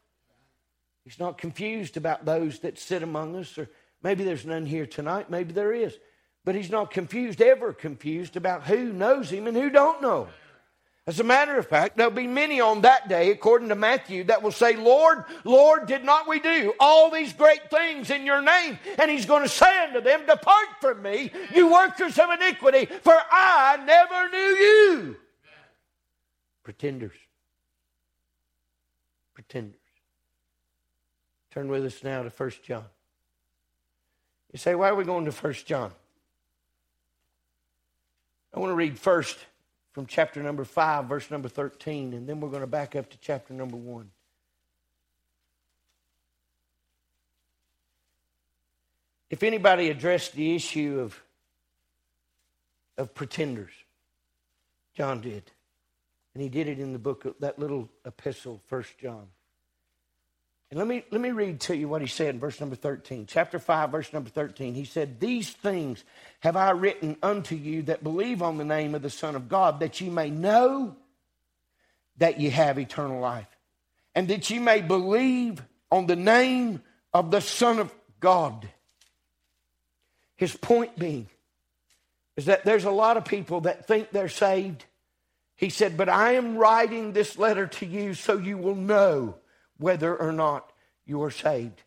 He's 1.03 1.19
not 1.19 1.39
confused 1.39 1.97
about 1.97 2.27
those 2.27 2.59
that 2.59 2.79
sit 2.79 3.03
among 3.03 3.37
us 3.37 3.57
or 3.57 3.71
Maybe 4.05 4.23
there's 4.23 4.45
none 4.45 4.67
here 4.67 4.87
tonight. 4.87 5.31
Maybe 5.31 5.55
there 5.55 5.73
is. 5.73 5.99
But 6.45 6.55
he's 6.55 6.71
not 6.71 6.91
confused, 6.91 7.41
ever 7.41 7.73
confused 7.73 8.37
about 8.37 8.65
who 8.65 8.93
knows 8.93 9.31
him 9.31 9.47
and 9.47 9.57
who 9.57 9.71
don't 9.71 10.03
know. 10.03 10.29
As 11.07 11.21
a 11.21 11.25
matter 11.25 11.59
of 11.59 11.67
fact, 11.67 11.97
there'll 11.97 12.13
be 12.13 12.27
many 12.27 12.61
on 12.61 12.83
that 12.83 13.09
day, 13.09 13.31
according 13.31 13.69
to 13.69 13.75
Matthew, 13.75 14.25
that 14.25 14.43
will 14.43 14.53
say, 14.53 14.77
Lord, 14.77 15.25
Lord, 15.45 15.87
did 15.87 16.05
not 16.05 16.29
we 16.29 16.39
do 16.39 16.75
all 16.79 17.11
these 17.11 17.33
great 17.33 17.71
things 17.71 18.11
in 18.11 18.27
your 18.27 18.43
name? 18.43 18.79
And 18.99 19.11
he's 19.11 19.27
going 19.27 19.43
to 19.43 19.49
say 19.49 19.85
unto 19.85 20.03
them, 20.03 20.27
Depart 20.27 20.69
from 20.81 21.03
me, 21.03 21.31
you 21.55 21.73
workers 21.73 22.19
of 22.19 22.31
iniquity, 22.31 22.87
for 23.03 23.17
I 23.31 23.79
never 23.85 24.29
knew 24.31 24.39
you. 24.39 25.17
Pretenders. 26.63 27.17
Pretenders. 29.35 29.81
Turn 31.51 31.69
with 31.69 31.85
us 31.85 32.03
now 32.03 32.23
to 32.23 32.31
1 32.31 32.53
John. 32.67 32.85
You 34.55 34.59
say, 34.59 34.77
why 34.77 34.89
are 34.89 34.95
we 34.95 35.03
going 35.03 35.25
to 35.25 35.33
First 35.33 35.67
John? 35.67 35.91
I 38.55 38.61
want 38.61 38.71
to 38.71 38.77
read 38.77 38.97
first 38.97 39.37
from 39.91 40.07
chapter 40.07 40.41
number 40.45 40.65
5, 40.65 41.07
verse 41.07 41.29
number 41.29 41.49
13, 41.49 42.13
and 42.13 42.29
then 42.29 42.39
we're 42.39 42.51
going 42.51 42.61
to 42.61 42.69
back 42.69 42.95
up 42.95 43.11
to 43.11 43.19
chapter 43.21 43.53
number 43.53 43.77
1. 43.77 44.09
If 49.29 49.43
anybody 49.43 49.91
addressed 49.91 50.35
the 50.35 50.55
issue 50.55 51.01
of, 51.01 51.21
of 52.97 53.13
pretenders, 53.13 53.73
John 54.95 55.21
did. 55.21 55.51
And 56.33 56.41
he 56.45 56.49
did 56.49 56.69
it 56.69 56.79
in 56.79 56.93
the 56.93 57.01
book 57.01 57.25
of 57.25 57.35
that 57.41 57.59
little 57.59 57.89
epistle, 58.05 58.61
First 58.67 58.99
John. 58.99 59.27
And 60.75 60.81
let 60.81 60.89
me, 60.89 61.05
let 61.13 61.21
me 61.21 61.31
read 61.31 61.61
to 61.61 61.77
you 61.77 61.87
what 61.87 62.01
he 62.01 62.09
said 62.09 62.35
in 62.35 62.41
verse 62.41 62.59
number 62.59 62.75
13. 62.75 63.27
Chapter 63.29 63.61
5, 63.61 63.93
verse 63.93 64.13
number 64.13 64.29
13. 64.29 64.75
He 64.75 64.85
said, 64.85 65.21
These 65.21 65.51
things 65.51 66.03
have 66.41 66.57
I 66.57 66.71
written 66.71 67.17
unto 67.23 67.55
you 67.55 67.83
that 67.83 68.03
believe 68.03 68.43
on 68.43 68.59
the 68.59 68.65
name 68.65 68.97
of 68.97 69.03
the 69.03 69.09
Son 69.09 69.37
of 69.37 69.49
God, 69.49 69.79
that 69.79 70.01
ye 70.01 70.09
may 70.09 70.31
know 70.31 70.97
that 72.17 72.41
ye 72.41 72.51
have 72.51 72.81
eternal 72.81 73.21
life, 73.21 73.47
and 74.17 74.27
that 74.27 74.51
ye 74.51 74.59
may 74.59 74.81
believe 74.81 75.63
on 75.93 76.09
the 76.09 76.17
name 76.17 76.83
of 77.13 77.31
the 77.31 77.41
Son 77.41 77.79
of 77.79 77.95
God. 78.19 78.69
His 80.35 80.57
point 80.57 80.99
being 80.99 81.29
is 82.37 82.47
that 82.47 82.65
there's 82.65 82.83
a 82.83 82.91
lot 82.91 83.17
of 83.17 83.25
people 83.25 83.61
that 83.61 83.87
think 83.87 84.11
they're 84.11 84.29
saved. 84.29 84.85
He 85.55 85.69
said, 85.69 85.97
But 85.97 86.09
I 86.09 86.33
am 86.33 86.57
writing 86.57 87.13
this 87.13 87.39
letter 87.39 87.69
to 87.69 87.87
you 87.87 88.15
so 88.15 88.39
you 88.39 88.59
will 88.59 88.75
know 88.75 89.37
whether 89.79 90.15
or 90.17 90.33
not 90.33 90.73
you 91.07 91.23
are 91.23 91.31
saved. 91.31 91.83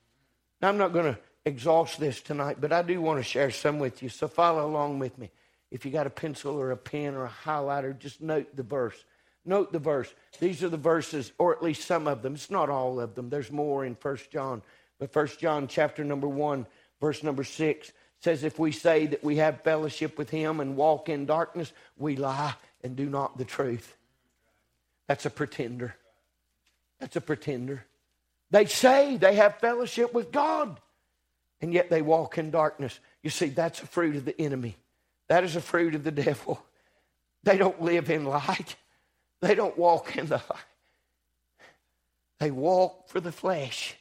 Now, 0.62 0.70
I'm 0.70 0.78
not 0.78 0.94
going 0.94 1.14
to 1.14 1.20
exhaust 1.46 2.00
this 2.00 2.22
tonight, 2.22 2.58
but 2.60 2.74
I 2.74 2.82
do 2.82 3.00
want 3.02 3.20
to 3.20 3.24
share 3.24 3.52
some 3.52 3.80
with 3.80 4.04
you. 4.04 4.10
So 4.10 4.28
follow 4.28 4.68
along 4.68 5.00
with 5.00 5.18
me. 5.18 5.32
If 5.72 5.86
you 5.86 5.92
got 5.92 6.08
a 6.08 6.12
pencil 6.12 6.60
or 6.60 6.72
a 6.72 6.78
pen 6.78 7.16
or 7.16 7.26
a 7.26 7.34
highlighter, 7.46 7.98
just 7.98 8.22
note 8.22 8.56
the 8.56 8.64
verse. 8.64 9.04
Note 9.46 9.72
the 9.72 9.80
verse. 9.80 10.14
These 10.40 10.64
are 10.64 10.70
the 10.70 10.78
verses, 10.78 11.32
or 11.38 11.56
at 11.56 11.64
least 11.64 11.88
some 11.88 12.08
of 12.08 12.22
them. 12.22 12.36
It's 12.36 12.52
not 12.52 12.70
all 12.70 13.00
of 13.00 13.16
them. 13.16 13.30
There's 13.30 13.52
more 13.52 13.86
in 13.86 13.96
First 13.96 14.30
John. 14.30 14.62
But 15.00 15.14
First 15.14 15.40
John 15.40 15.68
chapter 15.68 16.04
number 16.04 16.28
1, 16.28 16.66
verse 17.00 17.24
number 17.24 17.44
6 17.44 17.92
says, 18.20 18.44
If 18.44 18.60
we 18.60 18.72
say 18.72 19.08
that 19.08 19.24
we 19.24 19.38
have 19.38 19.64
fellowship 19.64 20.18
with 20.18 20.30
him 20.30 20.60
and 20.60 20.76
walk 20.76 21.08
in 21.08 21.26
darkness, 21.26 21.72
we 21.98 22.16
lie 22.16 22.56
and 22.84 22.96
do 22.96 23.10
not 23.10 23.38
the 23.38 23.46
truth. 23.46 23.96
That's 25.08 25.26
a 25.26 25.30
pretender. 25.30 25.96
That's 27.00 27.16
a 27.16 27.22
pretender. 27.22 27.86
They 28.50 28.66
say 28.66 29.18
they 29.18 29.36
have 29.36 29.60
fellowship 29.60 30.14
with 30.14 30.32
God, 30.32 30.80
and 31.62 31.74
yet 31.74 31.90
they 31.90 32.02
walk 32.02 32.38
in 32.38 32.52
darkness. 32.52 33.00
You 33.22 33.30
see, 33.30 33.50
that's 33.50 33.82
a 33.82 33.88
fruit 33.88 34.16
of 34.16 34.26
the 34.26 34.40
enemy. 34.40 34.78
That 35.28 35.44
is 35.44 35.56
a 35.56 35.62
fruit 35.62 35.96
of 35.96 36.04
the 36.04 36.12
devil. 36.12 36.64
They 37.44 37.58
don't 37.58 37.82
live 37.82 38.10
in 38.10 38.26
light, 38.26 38.76
they 39.42 39.56
don't 39.56 39.78
walk 39.78 40.18
in 40.18 40.28
the 40.28 40.36
light. 40.36 40.66
They 42.40 42.52
walk 42.52 43.10
for 43.10 43.20
the 43.20 43.32
flesh. 43.32 43.96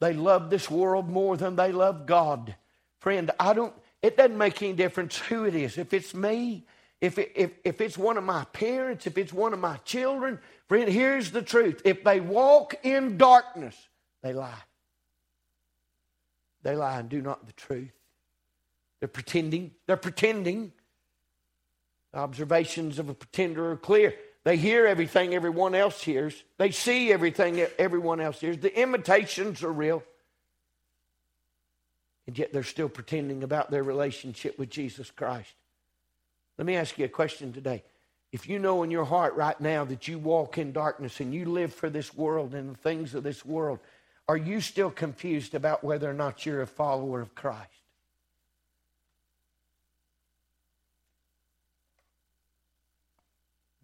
They 0.00 0.12
love 0.12 0.50
this 0.50 0.70
world 0.70 1.08
more 1.08 1.36
than 1.36 1.56
they 1.56 1.72
love 1.72 2.06
God. 2.06 2.56
Friend, 2.98 3.30
I 3.38 3.52
don't, 3.52 3.72
it 4.02 4.16
doesn't 4.16 4.36
make 4.36 4.60
any 4.62 4.72
difference 4.72 5.16
who 5.18 5.44
it 5.44 5.54
is. 5.54 5.78
If 5.78 5.92
it's 5.92 6.14
me, 6.14 6.66
if, 7.00 7.18
it, 7.18 7.32
if, 7.34 7.52
if 7.64 7.80
it's 7.80 7.96
one 7.96 8.16
of 8.16 8.24
my 8.24 8.44
parents, 8.52 9.06
if 9.06 9.16
it's 9.18 9.32
one 9.32 9.52
of 9.52 9.58
my 9.58 9.76
children, 9.78 10.38
friend, 10.70 10.88
here's 10.88 11.32
the 11.32 11.42
truth. 11.42 11.82
If 11.84 12.04
they 12.04 12.20
walk 12.20 12.76
in 12.84 13.18
darkness, 13.18 13.76
they 14.22 14.32
lie. 14.32 14.62
They 16.62 16.76
lie 16.76 17.00
and 17.00 17.08
do 17.08 17.20
not 17.20 17.44
the 17.44 17.52
truth. 17.54 17.90
They're 19.00 19.08
pretending. 19.08 19.72
They're 19.88 19.96
pretending. 19.96 20.70
The 22.12 22.18
observations 22.20 23.00
of 23.00 23.08
a 23.08 23.14
pretender 23.14 23.72
are 23.72 23.76
clear. 23.76 24.14
They 24.44 24.56
hear 24.56 24.86
everything 24.86 25.34
everyone 25.34 25.74
else 25.74 26.00
hears. 26.00 26.40
They 26.56 26.70
see 26.70 27.12
everything 27.12 27.66
everyone 27.76 28.20
else 28.20 28.38
hears. 28.38 28.58
The 28.58 28.80
imitations 28.80 29.64
are 29.64 29.72
real. 29.72 30.04
And 32.28 32.38
yet 32.38 32.52
they're 32.52 32.62
still 32.62 32.88
pretending 32.88 33.42
about 33.42 33.72
their 33.72 33.82
relationship 33.82 34.56
with 34.56 34.70
Jesus 34.70 35.10
Christ. 35.10 35.52
Let 36.58 36.66
me 36.66 36.76
ask 36.76 36.96
you 36.96 37.06
a 37.06 37.08
question 37.08 37.52
today. 37.52 37.82
If 38.32 38.48
you 38.48 38.58
know 38.58 38.82
in 38.82 38.90
your 38.90 39.04
heart 39.04 39.34
right 39.34 39.60
now 39.60 39.84
that 39.84 40.06
you 40.06 40.18
walk 40.18 40.56
in 40.56 40.72
darkness 40.72 41.18
and 41.20 41.34
you 41.34 41.46
live 41.46 41.74
for 41.74 41.90
this 41.90 42.14
world 42.14 42.54
and 42.54 42.70
the 42.70 42.78
things 42.78 43.14
of 43.14 43.24
this 43.24 43.44
world, 43.44 43.80
are 44.28 44.36
you 44.36 44.60
still 44.60 44.90
confused 44.90 45.54
about 45.54 45.82
whether 45.82 46.08
or 46.08 46.14
not 46.14 46.46
you're 46.46 46.62
a 46.62 46.66
follower 46.66 47.20
of 47.20 47.34
Christ? 47.34 47.68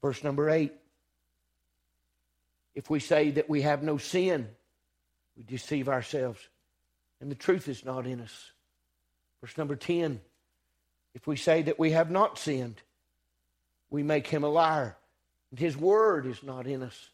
Verse 0.00 0.22
number 0.22 0.48
eight. 0.48 0.72
If 2.76 2.88
we 2.90 3.00
say 3.00 3.32
that 3.32 3.48
we 3.48 3.62
have 3.62 3.82
no 3.82 3.98
sin, 3.98 4.48
we 5.37 5.42
deceive 5.42 5.88
ourselves, 5.88 6.38
and 7.20 7.30
the 7.30 7.35
truth 7.35 7.68
is 7.68 7.85
not 7.85 8.06
in 8.06 8.20
us. 8.20 8.52
Verse 9.40 9.56
number 9.59 9.74
10. 9.74 10.20
If 11.14 11.26
we 11.26 11.35
say 11.35 11.62
that 11.62 11.78
we 11.78 11.90
have 11.90 12.11
not 12.11 12.38
sinned, 12.38 12.82
we 13.90 14.03
make 14.03 14.27
him 14.27 14.44
a 14.44 14.49
liar, 14.49 14.96
his 15.57 15.77
word 15.77 16.27
is 16.27 16.42
not 16.42 16.66
in 16.66 16.83
us. 16.83 17.11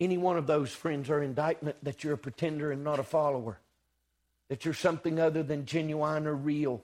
Any 0.00 0.16
one 0.16 0.38
of 0.38 0.46
those 0.46 0.72
friends 0.72 1.10
are 1.10 1.22
indictment 1.22 1.76
that 1.84 2.02
you're 2.02 2.14
a 2.14 2.18
pretender 2.18 2.72
and 2.72 2.82
not 2.82 2.98
a 2.98 3.02
follower, 3.02 3.58
that 4.48 4.64
you're 4.64 4.74
something 4.74 5.20
other 5.20 5.42
than 5.42 5.66
genuine 5.66 6.26
or 6.26 6.34
real. 6.34 6.82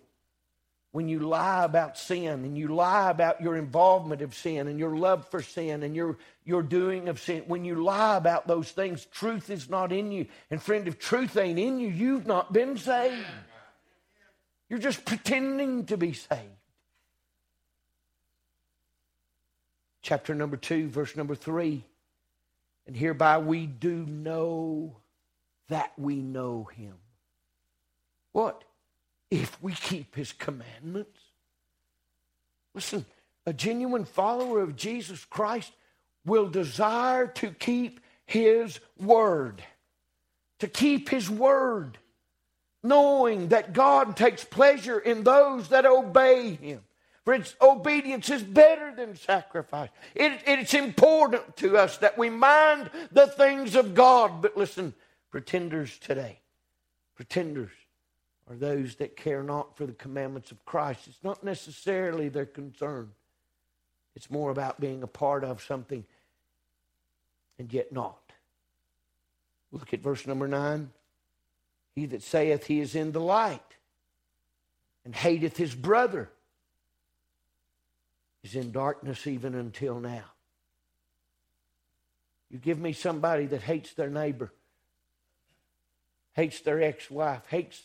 When 0.93 1.09
you 1.09 1.21
lie 1.21 1.65
about 1.65 1.99
sin 1.99 2.45
and 2.45 2.57
you 2.57 2.69
lie 2.69 3.11
about 3.11 3.41
your 3.41 3.57
involvement 3.57 4.23
of 4.23 4.35
sin 4.35 4.67
and 4.69 4.79
your 4.79 4.97
love 4.97 5.29
for 5.29 5.43
sin 5.43 5.83
and 5.83 5.95
your, 5.95 6.17
your 6.45 6.63
doing 6.63 7.09
of 7.09 7.21
sin, 7.21 7.45
when 7.47 7.65
you 7.65 7.83
lie 7.83 8.17
about 8.17 8.47
those 8.47 8.71
things, 8.71 9.05
truth 9.07 9.51
is 9.51 9.69
not 9.69 9.93
in 9.93 10.13
you. 10.13 10.27
And 10.51 10.63
friend, 10.63 10.87
if 10.89 10.99
truth 10.99 11.37
ain't 11.37 11.59
in 11.59 11.81
you, 11.81 11.89
you've 11.89 12.27
not 12.27 12.53
been 12.53 12.77
saved. 12.77 13.27
You're 14.69 14.79
just 14.79 15.05
pretending 15.05 15.87
to 15.87 15.97
be 15.97 16.13
saved. 16.13 16.43
Chapter 20.07 20.37
number 20.37 20.57
two, 20.57 20.89
verse 20.89 21.17
number 21.17 21.35
three. 21.35 21.83
And 22.87 22.97
hereby 22.97 23.39
we 23.39 23.67
do 23.67 24.07
know 24.07 24.99
that 25.69 25.95
we 25.99 26.23
know 26.23 26.69
him. 26.77 26.95
What? 28.31 28.63
If 29.33 29.61
we 29.61 29.73
keep 29.73 30.15
his 30.15 30.31
commandments. 30.31 31.19
Listen, 32.73 33.05
a 33.47 33.53
genuine 33.53 34.05
follower 34.05 34.61
of 34.61 34.77
Jesus 34.77 35.25
Christ 35.25 35.73
will 36.25 36.47
desire 36.47 37.27
to 37.27 37.51
keep 37.51 37.99
his 38.27 38.79
word. 39.01 39.61
To 40.61 40.69
keep 40.69 41.09
his 41.09 41.29
word 41.29 41.99
knowing 42.81 43.49
that 43.49 43.73
God 43.73 44.17
takes 44.17 44.45
pleasure 44.45 45.01
in 45.01 45.25
those 45.25 45.71
that 45.71 45.85
obey 45.85 46.55
Him. 46.55 46.85
Friends, 47.27 47.57
obedience 47.61 48.31
is 48.31 48.45
better 48.45 48.95
than 48.95 49.17
sacrifice. 49.17 49.89
It, 50.15 50.41
it's 50.47 50.75
important 50.75 51.57
to 51.57 51.77
us 51.77 51.99
that 51.99 52.17
we 52.17 52.31
mind 52.31 52.89
the 53.11 53.27
things 53.27 53.75
of 53.75 53.95
God. 53.95 54.41
But 54.41 54.57
listen, 54.57 54.95
pretenders 55.33 55.99
today, 55.99 56.39
pretenders 57.17 57.73
are 58.49 58.55
those 58.55 58.95
that 58.97 59.17
care 59.17 59.43
not 59.43 59.77
for 59.77 59.87
the 59.87 59.93
commandments 59.93 60.53
of 60.53 60.65
Christ. 60.65 61.09
It's 61.09 61.25
not 61.25 61.43
necessarily 61.43 62.29
their 62.29 62.47
concern, 62.47 63.11
it's 64.15 64.31
more 64.31 64.53
about 64.53 64.81
being 64.81 65.03
a 65.03 65.09
part 65.09 65.43
of 65.43 65.61
something 65.61 66.05
and 67.59 67.73
yet 67.73 67.91
not. 67.91 68.21
Look 69.73 69.93
at 69.93 70.01
verse 70.01 70.29
number 70.29 70.47
9. 70.47 70.91
He 71.97 72.07
that 72.07 72.23
saith 72.23 72.67
he 72.67 72.79
is 72.79 72.95
in 72.95 73.11
the 73.11 73.21
light 73.21 73.75
and 75.05 75.13
hateth 75.13 75.57
his 75.57 75.75
brother 75.75 76.31
is 78.47 78.55
in 78.55 78.71
darkness 78.71 79.27
even 79.27 79.55
until 79.55 79.99
now. 79.99 80.25
You 82.49 82.59
give 82.59 82.79
me 82.79 82.93
somebody 82.93 83.47
that 83.47 83.63
hates 83.63 83.93
their 83.95 84.09
neighbor, 84.09 84.53
hates 86.35 86.61
their 86.61 86.81
ex 86.81 87.11
wife, 87.11 87.43
hates. 87.49 87.83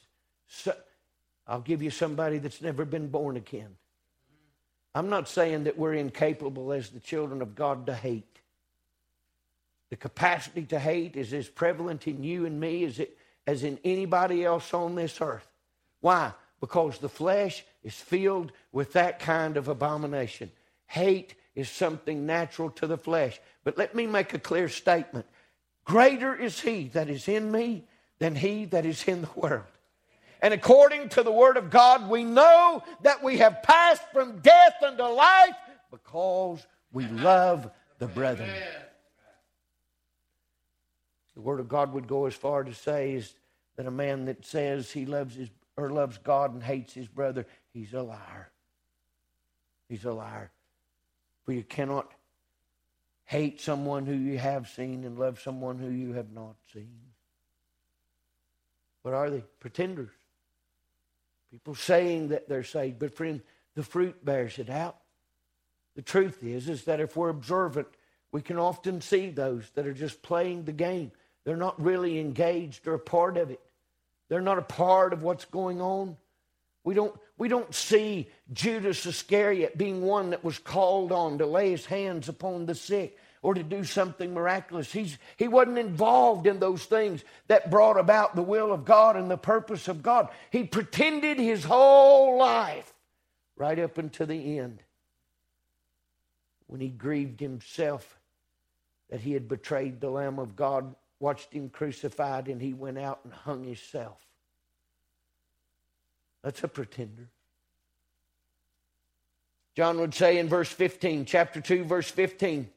So, 0.48 0.76
I'll 1.48 1.62
give 1.62 1.82
you 1.82 1.90
somebody 1.90 2.38
that's 2.38 2.62
never 2.62 2.86
been 2.86 3.08
born 3.08 3.38
again. 3.38 3.76
I'm 4.94 5.10
not 5.10 5.28
saying 5.28 5.64
that 5.64 5.78
we're 5.78 5.94
incapable 5.94 6.72
as 6.72 6.90
the 6.90 7.00
children 7.00 7.42
of 7.42 7.56
God 7.56 7.88
to 7.88 7.96
hate. 7.96 8.40
The 9.90 9.96
capacity 9.96 10.64
to 10.68 10.80
hate 10.80 11.16
is 11.16 11.34
as 11.34 11.48
prevalent 11.48 12.08
in 12.08 12.24
you 12.24 12.46
and 12.46 12.60
me 12.60 12.84
as 12.84 13.00
it 13.00 13.18
as 13.48 13.64
in 13.64 13.80
anybody 13.84 14.46
else 14.46 14.72
on 14.74 14.94
this 14.94 15.20
earth. 15.20 15.48
Why? 16.02 16.34
Because 16.62 17.00
the 17.00 17.10
flesh 17.10 17.66
is 17.84 17.96
filled 17.96 18.54
with 18.72 18.94
that 18.94 19.20
kind 19.20 19.58
of 19.58 19.68
abomination. 19.68 20.52
Hate 20.88 21.36
is 21.56 21.70
something 21.70 22.26
natural 22.26 22.70
to 22.70 22.88
the 22.88 22.98
flesh. 22.98 23.42
But 23.66 23.78
let 23.78 23.94
me 23.94 24.08
make 24.08 24.34
a 24.34 24.40
clear 24.40 24.70
statement 24.70 25.26
Greater 25.84 26.36
is 26.36 26.62
he 26.62 26.90
that 26.90 27.10
is 27.10 27.28
in 27.28 27.52
me 27.52 27.86
than 28.20 28.36
he 28.36 28.66
that 28.66 28.86
is 28.86 29.04
in 29.06 29.24
the 29.24 29.30
world. 29.36 29.66
And 30.42 30.54
according 30.54 31.10
to 31.10 31.24
the 31.24 31.32
word 31.32 31.58
of 31.58 31.70
God, 31.70 32.10
we 32.10 32.24
know 32.24 32.84
that 33.02 33.24
we 33.24 33.40
have 33.40 33.64
passed 33.64 34.04
from 34.14 34.40
death 34.40 34.76
unto 34.84 35.04
life 35.04 35.56
because 35.92 36.66
we 36.92 37.08
love 37.08 37.70
the 38.00 38.08
brethren. 38.08 38.50
The 41.36 41.42
Word 41.42 41.60
of 41.60 41.70
God 41.70 41.94
would 41.94 42.08
go 42.08 42.26
as 42.26 42.34
far 42.34 42.64
to 42.64 42.74
say 42.74 43.14
is 43.14 43.34
that 43.76 43.86
a 43.86 43.92
man 43.92 44.26
that 44.26 44.46
says 44.46 44.92
he 44.92 45.06
loves 45.06 45.36
his 45.36 45.50
or 45.82 45.90
loves 45.90 46.18
God 46.18 46.54
and 46.54 46.64
hates 46.64 46.94
his 46.94 47.08
brother, 47.08 47.46
he's 47.74 47.94
a 47.94 48.02
liar. 48.02 48.52
He's 49.90 50.06
a 50.06 50.12
liar. 50.14 50.52
For 51.44 51.54
you 51.54 51.64
cannot 51.64 52.12
hate 53.26 53.62
someone 53.62 54.06
who 54.06 54.14
you 54.14 54.38
have 54.38 54.68
seen 54.70 55.04
and 55.04 55.18
love 55.18 55.40
someone 55.40 55.80
who 55.80 55.90
you 55.90 56.14
have 56.14 56.32
not 56.32 56.56
seen. 56.74 57.00
What 59.02 59.14
are 59.14 59.30
they? 59.30 59.44
Pretenders. 59.60 60.12
People 61.50 61.76
saying 61.76 62.30
that 62.30 62.48
they're 62.48 62.64
saved, 62.64 63.00
but 63.00 63.16
friend, 63.16 63.42
the 63.76 63.84
fruit 63.84 64.24
bears 64.24 64.60
it 64.60 64.70
out. 64.70 64.98
The 65.96 66.02
truth 66.02 66.44
is, 66.44 66.70
is 66.70 66.86
that 66.86 67.00
if 67.00 67.18
we're 67.18 67.30
observant, 67.30 67.88
we 68.32 68.42
can 68.42 68.58
often 68.58 69.02
see 69.02 69.30
those 69.30 69.70
that 69.76 69.88
are 69.88 69.94
just 69.94 70.22
playing 70.22 70.64
the 70.64 70.72
game. 70.72 71.12
They're 71.44 71.58
not 71.58 71.82
really 71.82 72.20
engaged 72.20 72.88
or 72.88 72.94
a 72.94 73.00
part 73.00 73.38
of 73.38 73.50
it. 73.52 73.60
They're 74.32 74.40
not 74.40 74.60
a 74.60 74.62
part 74.62 75.12
of 75.12 75.24
what's 75.24 75.44
going 75.44 75.82
on. 75.82 76.16
We 76.86 76.94
don't, 76.94 77.14
we 77.38 77.50
don't 77.50 77.76
see 77.76 78.30
Judas 78.54 79.06
Iscariot 79.06 79.78
being 79.78 80.04
one 80.04 80.30
that 80.30 80.42
was 80.42 80.58
called 80.58 81.12
on 81.12 81.40
to 81.40 81.46
lay 81.46 81.72
his 81.72 81.86
hands 81.86 82.30
upon 82.30 82.66
the 82.66 82.74
sick 82.74 83.18
or 83.42 83.56
to 83.56 83.62
do 83.62 83.84
something 83.84 84.34
miraculous. 84.34 84.90
He's, 84.90 85.18
he 85.36 85.50
wasn't 85.50 85.80
involved 85.80 86.48
in 86.48 86.62
those 86.62 86.86
things 86.86 87.26
that 87.48 87.70
brought 87.70 88.00
about 88.00 88.34
the 88.34 88.42
will 88.42 88.72
of 88.72 88.86
God 88.86 89.18
and 89.18 89.30
the 89.30 89.36
purpose 89.36 89.90
of 89.90 90.02
God. 90.02 90.30
He 90.50 90.64
pretended 90.64 91.38
his 91.38 91.66
whole 91.66 92.38
life 92.38 92.94
right 93.58 93.80
up 93.80 93.98
until 93.98 94.28
the 94.28 94.60
end 94.60 94.82
when 96.68 96.80
he 96.80 96.88
grieved 96.88 97.42
himself 97.42 98.18
that 99.10 99.20
he 99.20 99.34
had 99.34 99.50
betrayed 99.50 100.00
the 100.00 100.10
Lamb 100.10 100.40
of 100.40 100.56
God, 100.56 100.96
watched 101.22 101.54
him 101.54 101.70
crucified, 101.70 102.48
and 102.48 102.62
he 102.62 102.74
went 102.74 102.98
out 102.98 103.20
and 103.24 103.32
hung 103.32 103.64
himself. 103.64 104.18
That's 106.44 106.64
a 106.64 106.68
pretender. 106.68 107.30
John 109.76 110.00
would 110.00 110.14
say 110.14 110.38
in 110.38 110.50
verse 110.50 110.70
15, 110.70 111.26
chapter 111.26 111.62
2, 111.62 111.86
verse 111.86 112.10
15, 112.10 112.70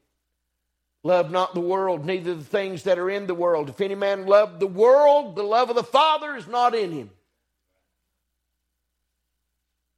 Love 1.03 1.31
not 1.31 1.55
the 1.55 1.61
world, 1.61 2.05
neither 2.05 2.35
the 2.35 2.45
things 2.45 2.85
that 2.85 2.99
are 2.99 3.11
in 3.11 3.27
the 3.27 3.35
world. 3.35 3.69
If 3.69 3.81
any 3.81 3.95
man 3.95 4.27
love 4.27 4.61
the 4.61 4.67
world, 4.67 5.37
the 5.37 5.43
love 5.43 5.69
of 5.71 5.77
the 5.77 5.83
Father 5.83 6.37
is 6.37 6.47
not 6.47 6.75
in 6.75 6.93
him. 6.93 7.11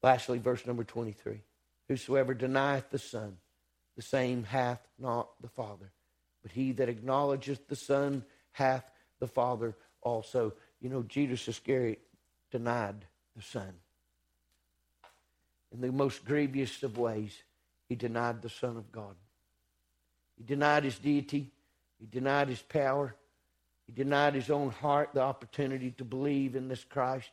Lastly, 0.02 0.38
verse 0.38 0.64
number 0.66 0.84
23 0.84 1.40
Whosoever 1.88 2.34
denieth 2.34 2.90
the 2.90 2.98
Son, 2.98 3.36
the 3.94 4.02
same 4.02 4.44
hath 4.44 4.80
not 4.98 5.28
the 5.40 5.48
Father. 5.48 5.92
But 6.42 6.52
he 6.52 6.72
that 6.72 6.88
acknowledgeth 6.88 7.68
the 7.68 7.76
Son 7.76 8.24
hath 8.56 8.90
the 9.20 9.26
Father 9.26 9.76
also. 10.00 10.54
You 10.80 10.88
know, 10.88 11.02
Judas 11.02 11.46
Iscariot 11.46 12.00
denied 12.50 13.04
the 13.36 13.42
Son. 13.42 13.70
In 15.72 15.82
the 15.82 15.92
most 15.92 16.24
grievous 16.24 16.82
of 16.82 16.96
ways, 16.96 17.42
he 17.86 17.96
denied 17.96 18.40
the 18.40 18.48
Son 18.48 18.78
of 18.78 18.90
God. 18.90 19.14
He 20.38 20.44
denied 20.44 20.84
his 20.84 20.98
deity. 20.98 21.50
He 22.00 22.06
denied 22.06 22.48
his 22.48 22.62
power. 22.62 23.14
He 23.86 23.92
denied 23.92 24.34
his 24.34 24.48
own 24.48 24.70
heart 24.70 25.10
the 25.12 25.20
opportunity 25.20 25.90
to 25.92 26.04
believe 26.04 26.56
in 26.56 26.68
this 26.68 26.82
Christ. 26.82 27.28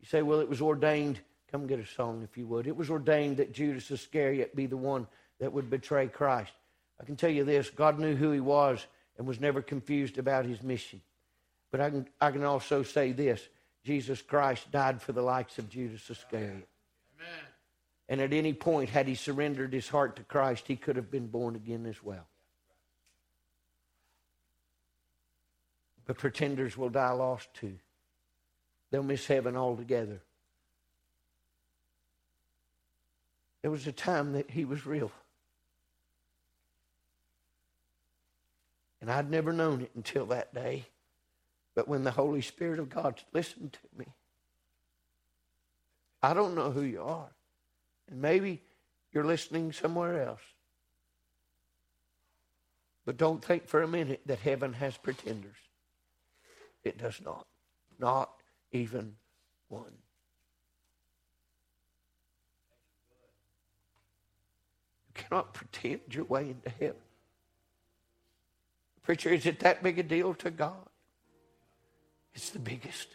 You 0.00 0.08
say, 0.08 0.22
well, 0.22 0.40
it 0.40 0.48
was 0.48 0.60
ordained. 0.60 1.20
Come 1.52 1.68
get 1.68 1.78
a 1.78 1.86
song 1.86 2.22
if 2.24 2.36
you 2.36 2.48
would. 2.48 2.66
It 2.66 2.76
was 2.76 2.90
ordained 2.90 3.36
that 3.36 3.52
Judas 3.52 3.92
Iscariot 3.92 4.56
be 4.56 4.66
the 4.66 4.76
one 4.76 5.06
that 5.38 5.52
would 5.52 5.70
betray 5.70 6.08
Christ. 6.08 6.52
I 7.00 7.04
can 7.04 7.14
tell 7.14 7.30
you 7.30 7.44
this 7.44 7.70
God 7.70 8.00
knew 8.00 8.16
who 8.16 8.32
he 8.32 8.40
was 8.40 8.84
and 9.18 9.26
was 9.26 9.40
never 9.40 9.60
confused 9.60 10.16
about 10.16 10.46
his 10.46 10.62
mission. 10.62 11.02
But 11.70 11.80
I 11.80 11.90
can, 11.90 12.08
I 12.20 12.30
can 12.30 12.44
also 12.44 12.82
say 12.82 13.12
this 13.12 13.46
Jesus 13.84 14.22
Christ 14.22 14.70
died 14.70 15.02
for 15.02 15.12
the 15.12 15.22
likes 15.22 15.58
of 15.58 15.68
Judas 15.68 16.08
Iscariot. 16.08 16.68
Amen. 17.16 17.44
And 18.08 18.20
at 18.20 18.32
any 18.32 18.54
point, 18.54 18.88
had 18.88 19.06
he 19.06 19.14
surrendered 19.14 19.72
his 19.72 19.88
heart 19.88 20.16
to 20.16 20.22
Christ, 20.22 20.66
he 20.66 20.76
could 20.76 20.96
have 20.96 21.10
been 21.10 21.26
born 21.26 21.56
again 21.56 21.84
as 21.84 22.02
well. 22.02 22.26
But 26.06 26.16
pretenders 26.16 26.76
will 26.76 26.88
die 26.88 27.10
lost 27.10 27.52
too. 27.52 27.74
They'll 28.90 29.02
miss 29.02 29.26
heaven 29.26 29.56
altogether. 29.56 30.22
There 33.60 33.70
was 33.70 33.86
a 33.86 33.92
time 33.92 34.32
that 34.32 34.50
he 34.50 34.64
was 34.64 34.86
real. 34.86 35.10
And 39.00 39.10
I'd 39.10 39.30
never 39.30 39.52
known 39.52 39.82
it 39.82 39.90
until 39.94 40.26
that 40.26 40.52
day. 40.54 40.86
But 41.74 41.88
when 41.88 42.02
the 42.02 42.10
Holy 42.10 42.40
Spirit 42.40 42.80
of 42.80 42.88
God 42.88 43.22
listened 43.32 43.74
to 43.74 43.98
me, 43.98 44.06
I 46.22 46.34
don't 46.34 46.56
know 46.56 46.70
who 46.70 46.82
you 46.82 47.02
are. 47.02 47.30
And 48.10 48.20
maybe 48.20 48.60
you're 49.12 49.24
listening 49.24 49.72
somewhere 49.72 50.22
else. 50.22 50.40
But 53.04 53.16
don't 53.16 53.42
think 53.42 53.68
for 53.68 53.82
a 53.82 53.88
minute 53.88 54.20
that 54.26 54.40
heaven 54.40 54.72
has 54.74 54.96
pretenders. 54.96 55.56
It 56.84 56.98
does 56.98 57.20
not. 57.24 57.46
Not 57.98 58.30
even 58.72 59.14
one. 59.68 59.94
You 65.06 65.22
cannot 65.22 65.54
pretend 65.54 66.00
your 66.10 66.24
way 66.24 66.50
into 66.50 66.70
heaven. 66.70 66.96
Preacher, 69.08 69.30
is 69.30 69.46
it 69.46 69.60
that 69.60 69.82
big 69.82 69.98
a 69.98 70.02
deal 70.02 70.34
to 70.34 70.50
God? 70.50 70.84
It's 72.34 72.50
the 72.50 72.58
biggest. 72.58 73.08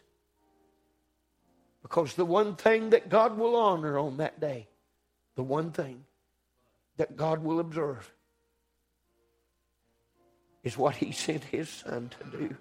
Because 1.83 2.15
the 2.15 2.25
one 2.25 2.55
thing 2.55 2.89
that 2.89 3.09
God 3.09 3.37
will 3.37 3.55
honor 3.55 3.99
on 3.99 4.17
that 4.17 4.39
day, 4.39 4.67
the 5.35 5.43
one 5.43 5.69
thing 5.69 6.03
that 6.97 7.15
God 7.15 7.43
will 7.43 7.59
observe, 7.59 8.11
is 10.63 10.75
what 10.79 10.95
He 10.95 11.11
sent 11.11 11.43
His 11.43 11.69
Son 11.69 12.09
to 12.09 12.37
do. 12.37 12.55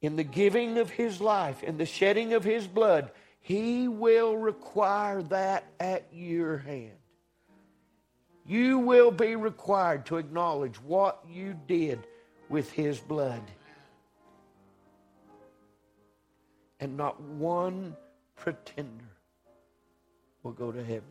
In 0.00 0.14
the 0.14 0.22
giving 0.22 0.78
of 0.78 0.90
His 0.90 1.20
life 1.20 1.64
and 1.66 1.78
the 1.78 1.84
shedding 1.84 2.32
of 2.32 2.44
His 2.44 2.68
blood, 2.68 3.10
He 3.40 3.88
will 3.88 4.36
require 4.36 5.20
that 5.20 5.64
at 5.80 6.06
your 6.12 6.58
hand 6.58 6.92
you 8.48 8.78
will 8.78 9.10
be 9.10 9.34
required 9.34 10.06
to 10.06 10.18
acknowledge 10.18 10.76
what 10.82 11.24
you 11.28 11.58
did 11.66 12.06
with 12.48 12.70
his 12.70 13.00
blood. 13.00 13.42
And 16.78 16.96
not 16.96 17.20
one 17.20 17.96
pretender 18.36 19.04
will 20.42 20.52
go 20.52 20.70
to 20.70 20.84
heaven. 20.84 21.02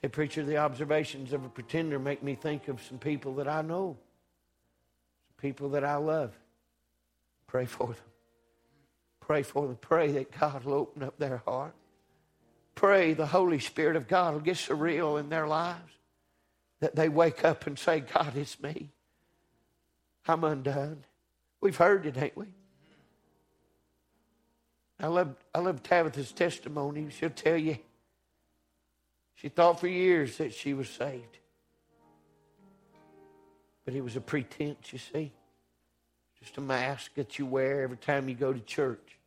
Say, 0.00 0.08
preacher, 0.08 0.42
the 0.42 0.56
observations 0.56 1.32
of 1.32 1.44
a 1.44 1.48
pretender 1.48 1.98
make 1.98 2.22
me 2.22 2.34
think 2.34 2.66
of 2.66 2.82
some 2.82 2.98
people 2.98 3.34
that 3.36 3.46
I 3.46 3.62
know, 3.62 3.96
some 5.28 5.50
people 5.50 5.68
that 5.70 5.84
I 5.84 5.96
love. 5.96 6.32
Pray 7.46 7.66
for 7.66 7.88
them. 7.88 7.96
Pray 9.20 9.42
for 9.44 9.68
them. 9.68 9.76
Pray 9.80 10.10
that 10.12 10.36
God 10.36 10.64
will 10.64 10.74
open 10.74 11.04
up 11.04 11.16
their 11.18 11.42
heart 11.46 11.74
pray 12.74 13.14
the 13.14 13.26
Holy 13.26 13.58
Spirit 13.58 13.96
of 13.96 14.08
God 14.08 14.34
will 14.34 14.40
get 14.40 14.56
surreal 14.56 15.18
in 15.18 15.28
their 15.28 15.46
lives. 15.46 15.92
That 16.80 16.96
they 16.96 17.08
wake 17.08 17.44
up 17.44 17.66
and 17.66 17.78
say, 17.78 18.00
God, 18.00 18.36
it's 18.36 18.60
me. 18.60 18.90
I'm 20.26 20.42
undone. 20.44 21.04
We've 21.60 21.76
heard 21.76 22.06
it, 22.06 22.16
ain't 22.16 22.36
we? 22.36 22.46
I 24.98 25.06
love, 25.06 25.34
I 25.54 25.58
love 25.58 25.82
Tabitha's 25.82 26.32
testimony. 26.32 27.08
She'll 27.10 27.30
tell 27.30 27.56
you 27.56 27.78
she 29.34 29.48
thought 29.48 29.80
for 29.80 29.88
years 29.88 30.38
that 30.38 30.54
she 30.54 30.74
was 30.74 30.88
saved. 30.88 31.38
But 33.84 33.94
it 33.94 34.00
was 34.00 34.14
a 34.14 34.20
pretense, 34.20 34.92
you 34.92 35.00
see. 35.00 35.32
Just 36.40 36.56
a 36.58 36.60
mask 36.60 37.14
that 37.14 37.38
you 37.38 37.46
wear 37.46 37.82
every 37.82 37.96
time 37.96 38.28
you 38.28 38.36
go 38.36 38.52
to 38.52 38.60
church. 38.60 39.18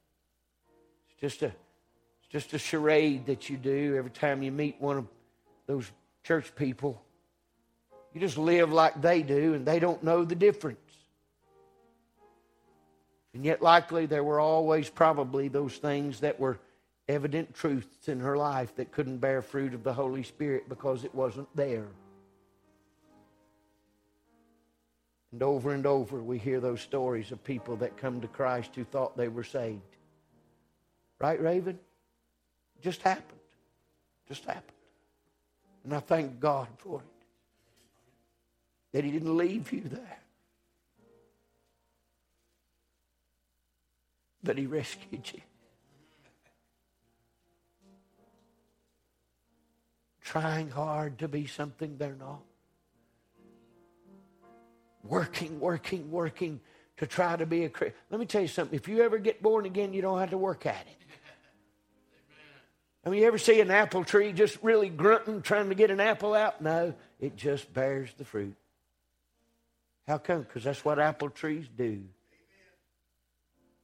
It's 1.10 1.20
just 1.20 1.42
a 1.44 1.54
just 2.36 2.54
a 2.54 2.60
charade 2.60 3.28
that 3.28 3.50
you 3.50 3.56
do 3.56 3.96
every 3.96 4.12
time 4.12 4.44
you 4.44 4.52
meet 4.52 4.76
one 4.80 4.98
of 4.98 5.08
those 5.68 5.90
church 6.22 6.54
people. 6.54 7.02
You 8.14 8.20
just 8.20 8.38
live 8.38 8.74
like 8.74 9.02
they 9.02 9.22
do, 9.22 9.54
and 9.54 9.66
they 9.66 9.80
don't 9.80 10.04
know 10.04 10.26
the 10.26 10.36
difference. 10.36 10.78
And 13.34 13.46
yet, 13.46 13.62
likely, 13.62 14.06
there 14.06 14.22
were 14.22 14.42
always 14.42 14.90
probably 14.90 15.48
those 15.48 15.78
things 15.78 16.20
that 16.20 16.38
were 16.38 16.60
evident 17.08 17.54
truths 17.54 18.10
in 18.10 18.20
her 18.20 18.36
life 18.36 18.76
that 18.76 18.92
couldn't 18.92 19.20
bear 19.20 19.42
fruit 19.42 19.74
of 19.74 19.86
the 19.86 19.94
Holy 19.94 20.24
Spirit 20.24 20.68
because 20.68 21.06
it 21.06 21.16
wasn't 21.16 21.48
there. 21.56 21.88
And 25.32 25.42
over 25.42 25.72
and 25.72 25.86
over, 25.86 26.22
we 26.22 26.38
hear 26.38 26.60
those 26.60 26.82
stories 26.82 27.32
of 27.32 27.42
people 27.46 27.78
that 27.78 27.96
come 27.96 28.20
to 28.20 28.28
Christ 28.28 28.72
who 28.76 28.84
thought 28.84 29.16
they 29.16 29.30
were 29.30 29.46
saved. 29.46 29.80
Right, 31.22 31.42
Raven? 31.42 31.80
Just 32.82 33.02
happened. 33.02 33.40
Just 34.28 34.46
happened. 34.46 34.64
And 35.84 35.94
I 35.94 36.00
thank 36.00 36.40
God 36.40 36.68
for 36.78 37.00
it. 37.00 37.06
That 38.94 39.04
He 39.04 39.12
didn't 39.12 39.36
leave 39.36 39.72
you 39.72 39.82
there. 39.82 40.20
But 44.44 44.58
He 44.58 44.66
rescued 44.66 45.32
you. 45.34 45.42
trying 50.26 50.70
hard 50.70 51.20
to 51.20 51.30
be 51.30 51.46
something 51.46 51.96
they're 51.98 52.18
not. 52.20 52.42
Working, 55.04 55.60
working, 55.62 56.12
working 56.12 56.60
to 56.98 57.08
try 57.08 57.38
to 57.38 57.46
be 57.46 57.64
a 57.64 57.70
Christian. 57.70 57.98
Let 58.10 58.20
me 58.20 58.26
tell 58.26 58.42
you 58.42 58.50
something. 58.50 58.78
If 58.78 58.90
you 58.90 59.02
ever 59.02 59.18
get 59.18 59.42
born 59.42 59.66
again, 59.66 59.94
you 59.94 60.02
don't 60.02 60.20
have 60.20 60.32
to 60.32 60.38
work 60.38 60.66
at 60.66 60.86
it. 60.88 60.98
I 63.06 63.10
mean, 63.10 63.22
you 63.22 63.28
ever 63.28 63.38
see 63.38 63.62
an 63.62 63.70
apple 63.70 64.04
tree 64.04 64.34
just 64.34 64.58
really 64.64 64.90
grunting, 64.90 65.44
trying 65.44 65.70
to 65.70 65.76
get 65.76 65.92
an 65.92 66.00
apple 66.00 66.34
out? 66.34 66.62
No, 66.62 66.94
it 67.20 67.36
just 67.36 67.72
bears 67.72 68.10
the 68.18 68.26
fruit. 68.26 68.56
How 70.08 70.18
come? 70.18 70.42
Because 70.42 70.64
that's 70.64 70.84
what 70.84 71.00
apple 71.00 71.30
trees 71.30 71.68
do. 71.78 71.86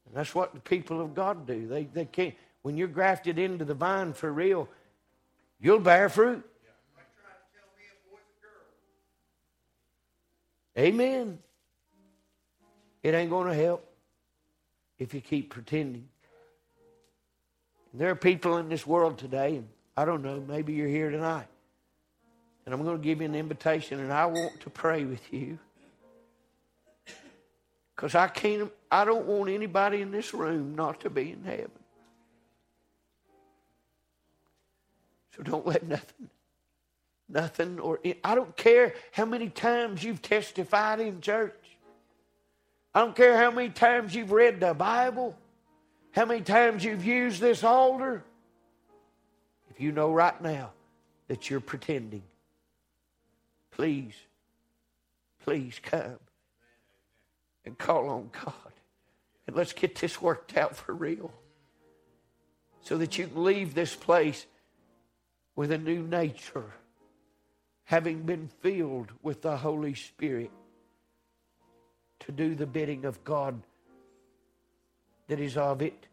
And 0.07 0.13
that's 0.13 0.33
what 0.33 0.53
the 0.53 0.59
people 0.59 1.01
of 1.01 1.13
God 1.13 1.45
do. 1.45 1.67
They, 1.67 1.83
they 1.83 2.05
can't, 2.05 2.33
when 2.63 2.77
you're 2.77 2.87
grafted 2.87 3.37
into 3.37 3.63
the 3.63 3.75
vine 3.75 4.13
for 4.13 4.31
real, 4.31 4.67
you'll 5.59 5.79
bear 5.79 6.09
fruit. 6.09 6.43
Amen. 10.77 11.37
It 13.03 13.13
ain't 13.13 13.29
going 13.29 13.47
to 13.47 13.55
help 13.55 13.85
if 14.97 15.13
you 15.13 15.21
keep 15.21 15.51
pretending. 15.51 16.07
There 17.93 18.09
are 18.09 18.15
people 18.15 18.57
in 18.57 18.69
this 18.69 18.87
world 18.87 19.17
today, 19.17 19.57
and 19.57 19.67
I 19.97 20.05
don't 20.05 20.23
know, 20.23 20.41
maybe 20.47 20.73
you're 20.73 20.87
here 20.87 21.09
tonight. 21.09 21.47
And 22.65 22.73
I'm 22.73 22.83
going 22.83 22.97
to 22.97 23.03
give 23.03 23.19
you 23.19 23.25
an 23.25 23.35
invitation, 23.35 23.99
and 23.99 24.13
I 24.13 24.27
want 24.27 24.61
to 24.61 24.69
pray 24.69 25.03
with 25.03 25.33
you. 25.33 25.59
Because 27.95 28.15
I 28.15 28.27
can't, 28.27 28.71
I 28.89 29.03
don't 29.03 29.25
want 29.25 29.49
anybody 29.49 30.01
in 30.01 30.11
this 30.11 30.33
room 30.33 30.75
not 30.75 31.01
to 31.01 31.09
be 31.09 31.31
in 31.31 31.43
heaven. 31.43 31.71
So 35.35 35.43
don't 35.43 35.65
let 35.65 35.87
nothing, 35.87 36.29
nothing, 37.29 37.79
or 37.79 37.99
I 38.23 38.35
don't 38.35 38.55
care 38.55 38.93
how 39.11 39.25
many 39.25 39.49
times 39.49 40.03
you've 40.03 40.21
testified 40.21 40.99
in 40.99 41.21
church. 41.21 41.53
I 42.93 42.99
don't 42.99 43.15
care 43.15 43.37
how 43.37 43.51
many 43.51 43.69
times 43.69 44.13
you've 44.13 44.31
read 44.31 44.59
the 44.59 44.73
Bible, 44.73 45.35
how 46.11 46.25
many 46.25 46.41
times 46.41 46.83
you've 46.83 47.05
used 47.05 47.39
this 47.39 47.63
altar. 47.63 48.23
If 49.69 49.79
you 49.79 49.91
know 49.91 50.11
right 50.11 50.39
now 50.41 50.71
that 51.27 51.49
you're 51.49 51.61
pretending, 51.61 52.23
please, 53.71 54.13
please 55.43 55.79
come 55.81 56.19
and 57.65 57.77
call 57.77 58.09
on 58.09 58.29
God. 58.33 58.53
And 59.47 59.55
let's 59.55 59.73
get 59.73 59.95
this 59.95 60.21
worked 60.21 60.57
out 60.57 60.75
for 60.75 60.93
real 60.93 61.31
so 62.81 62.97
that 62.97 63.17
you 63.17 63.27
can 63.27 63.43
leave 63.43 63.73
this 63.73 63.95
place 63.95 64.45
with 65.55 65.71
a 65.71 65.77
new 65.77 66.03
nature, 66.03 66.71
having 67.85 68.23
been 68.23 68.49
filled 68.59 69.11
with 69.21 69.41
the 69.41 69.57
Holy 69.57 69.93
Spirit 69.93 70.51
to 72.21 72.31
do 72.31 72.55
the 72.55 72.65
bidding 72.65 73.05
of 73.05 73.23
God 73.23 73.61
that 75.31 75.39
is 75.39 75.55
of 75.55 75.81
it. 75.81 76.07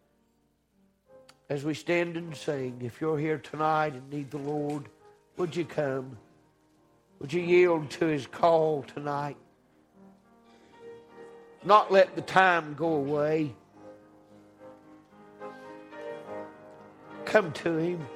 As 1.51 1.64
we 1.64 1.75
stand 1.75 2.16
and 2.16 2.37
sing, 2.37 2.81
if 2.85 3.01
you're 3.01 3.19
here 3.19 3.39
tonight 3.39 3.95
and 3.95 4.09
need 4.11 4.31
the 4.31 4.39
Lord, 4.39 4.85
would 5.37 5.57
you 5.57 5.64
come? 5.64 6.16
Would 7.19 7.33
you 7.33 7.43
yield 7.43 7.91
to 7.91 8.07
his 8.07 8.29
call 8.29 8.85
tonight? 8.85 9.37
Not 11.64 11.91
let 11.91 12.14
the 12.14 12.23
time 12.23 12.75
go 12.75 12.95
away. 12.95 13.57
Come 17.25 17.51
to 17.55 17.77
him. 17.77 18.07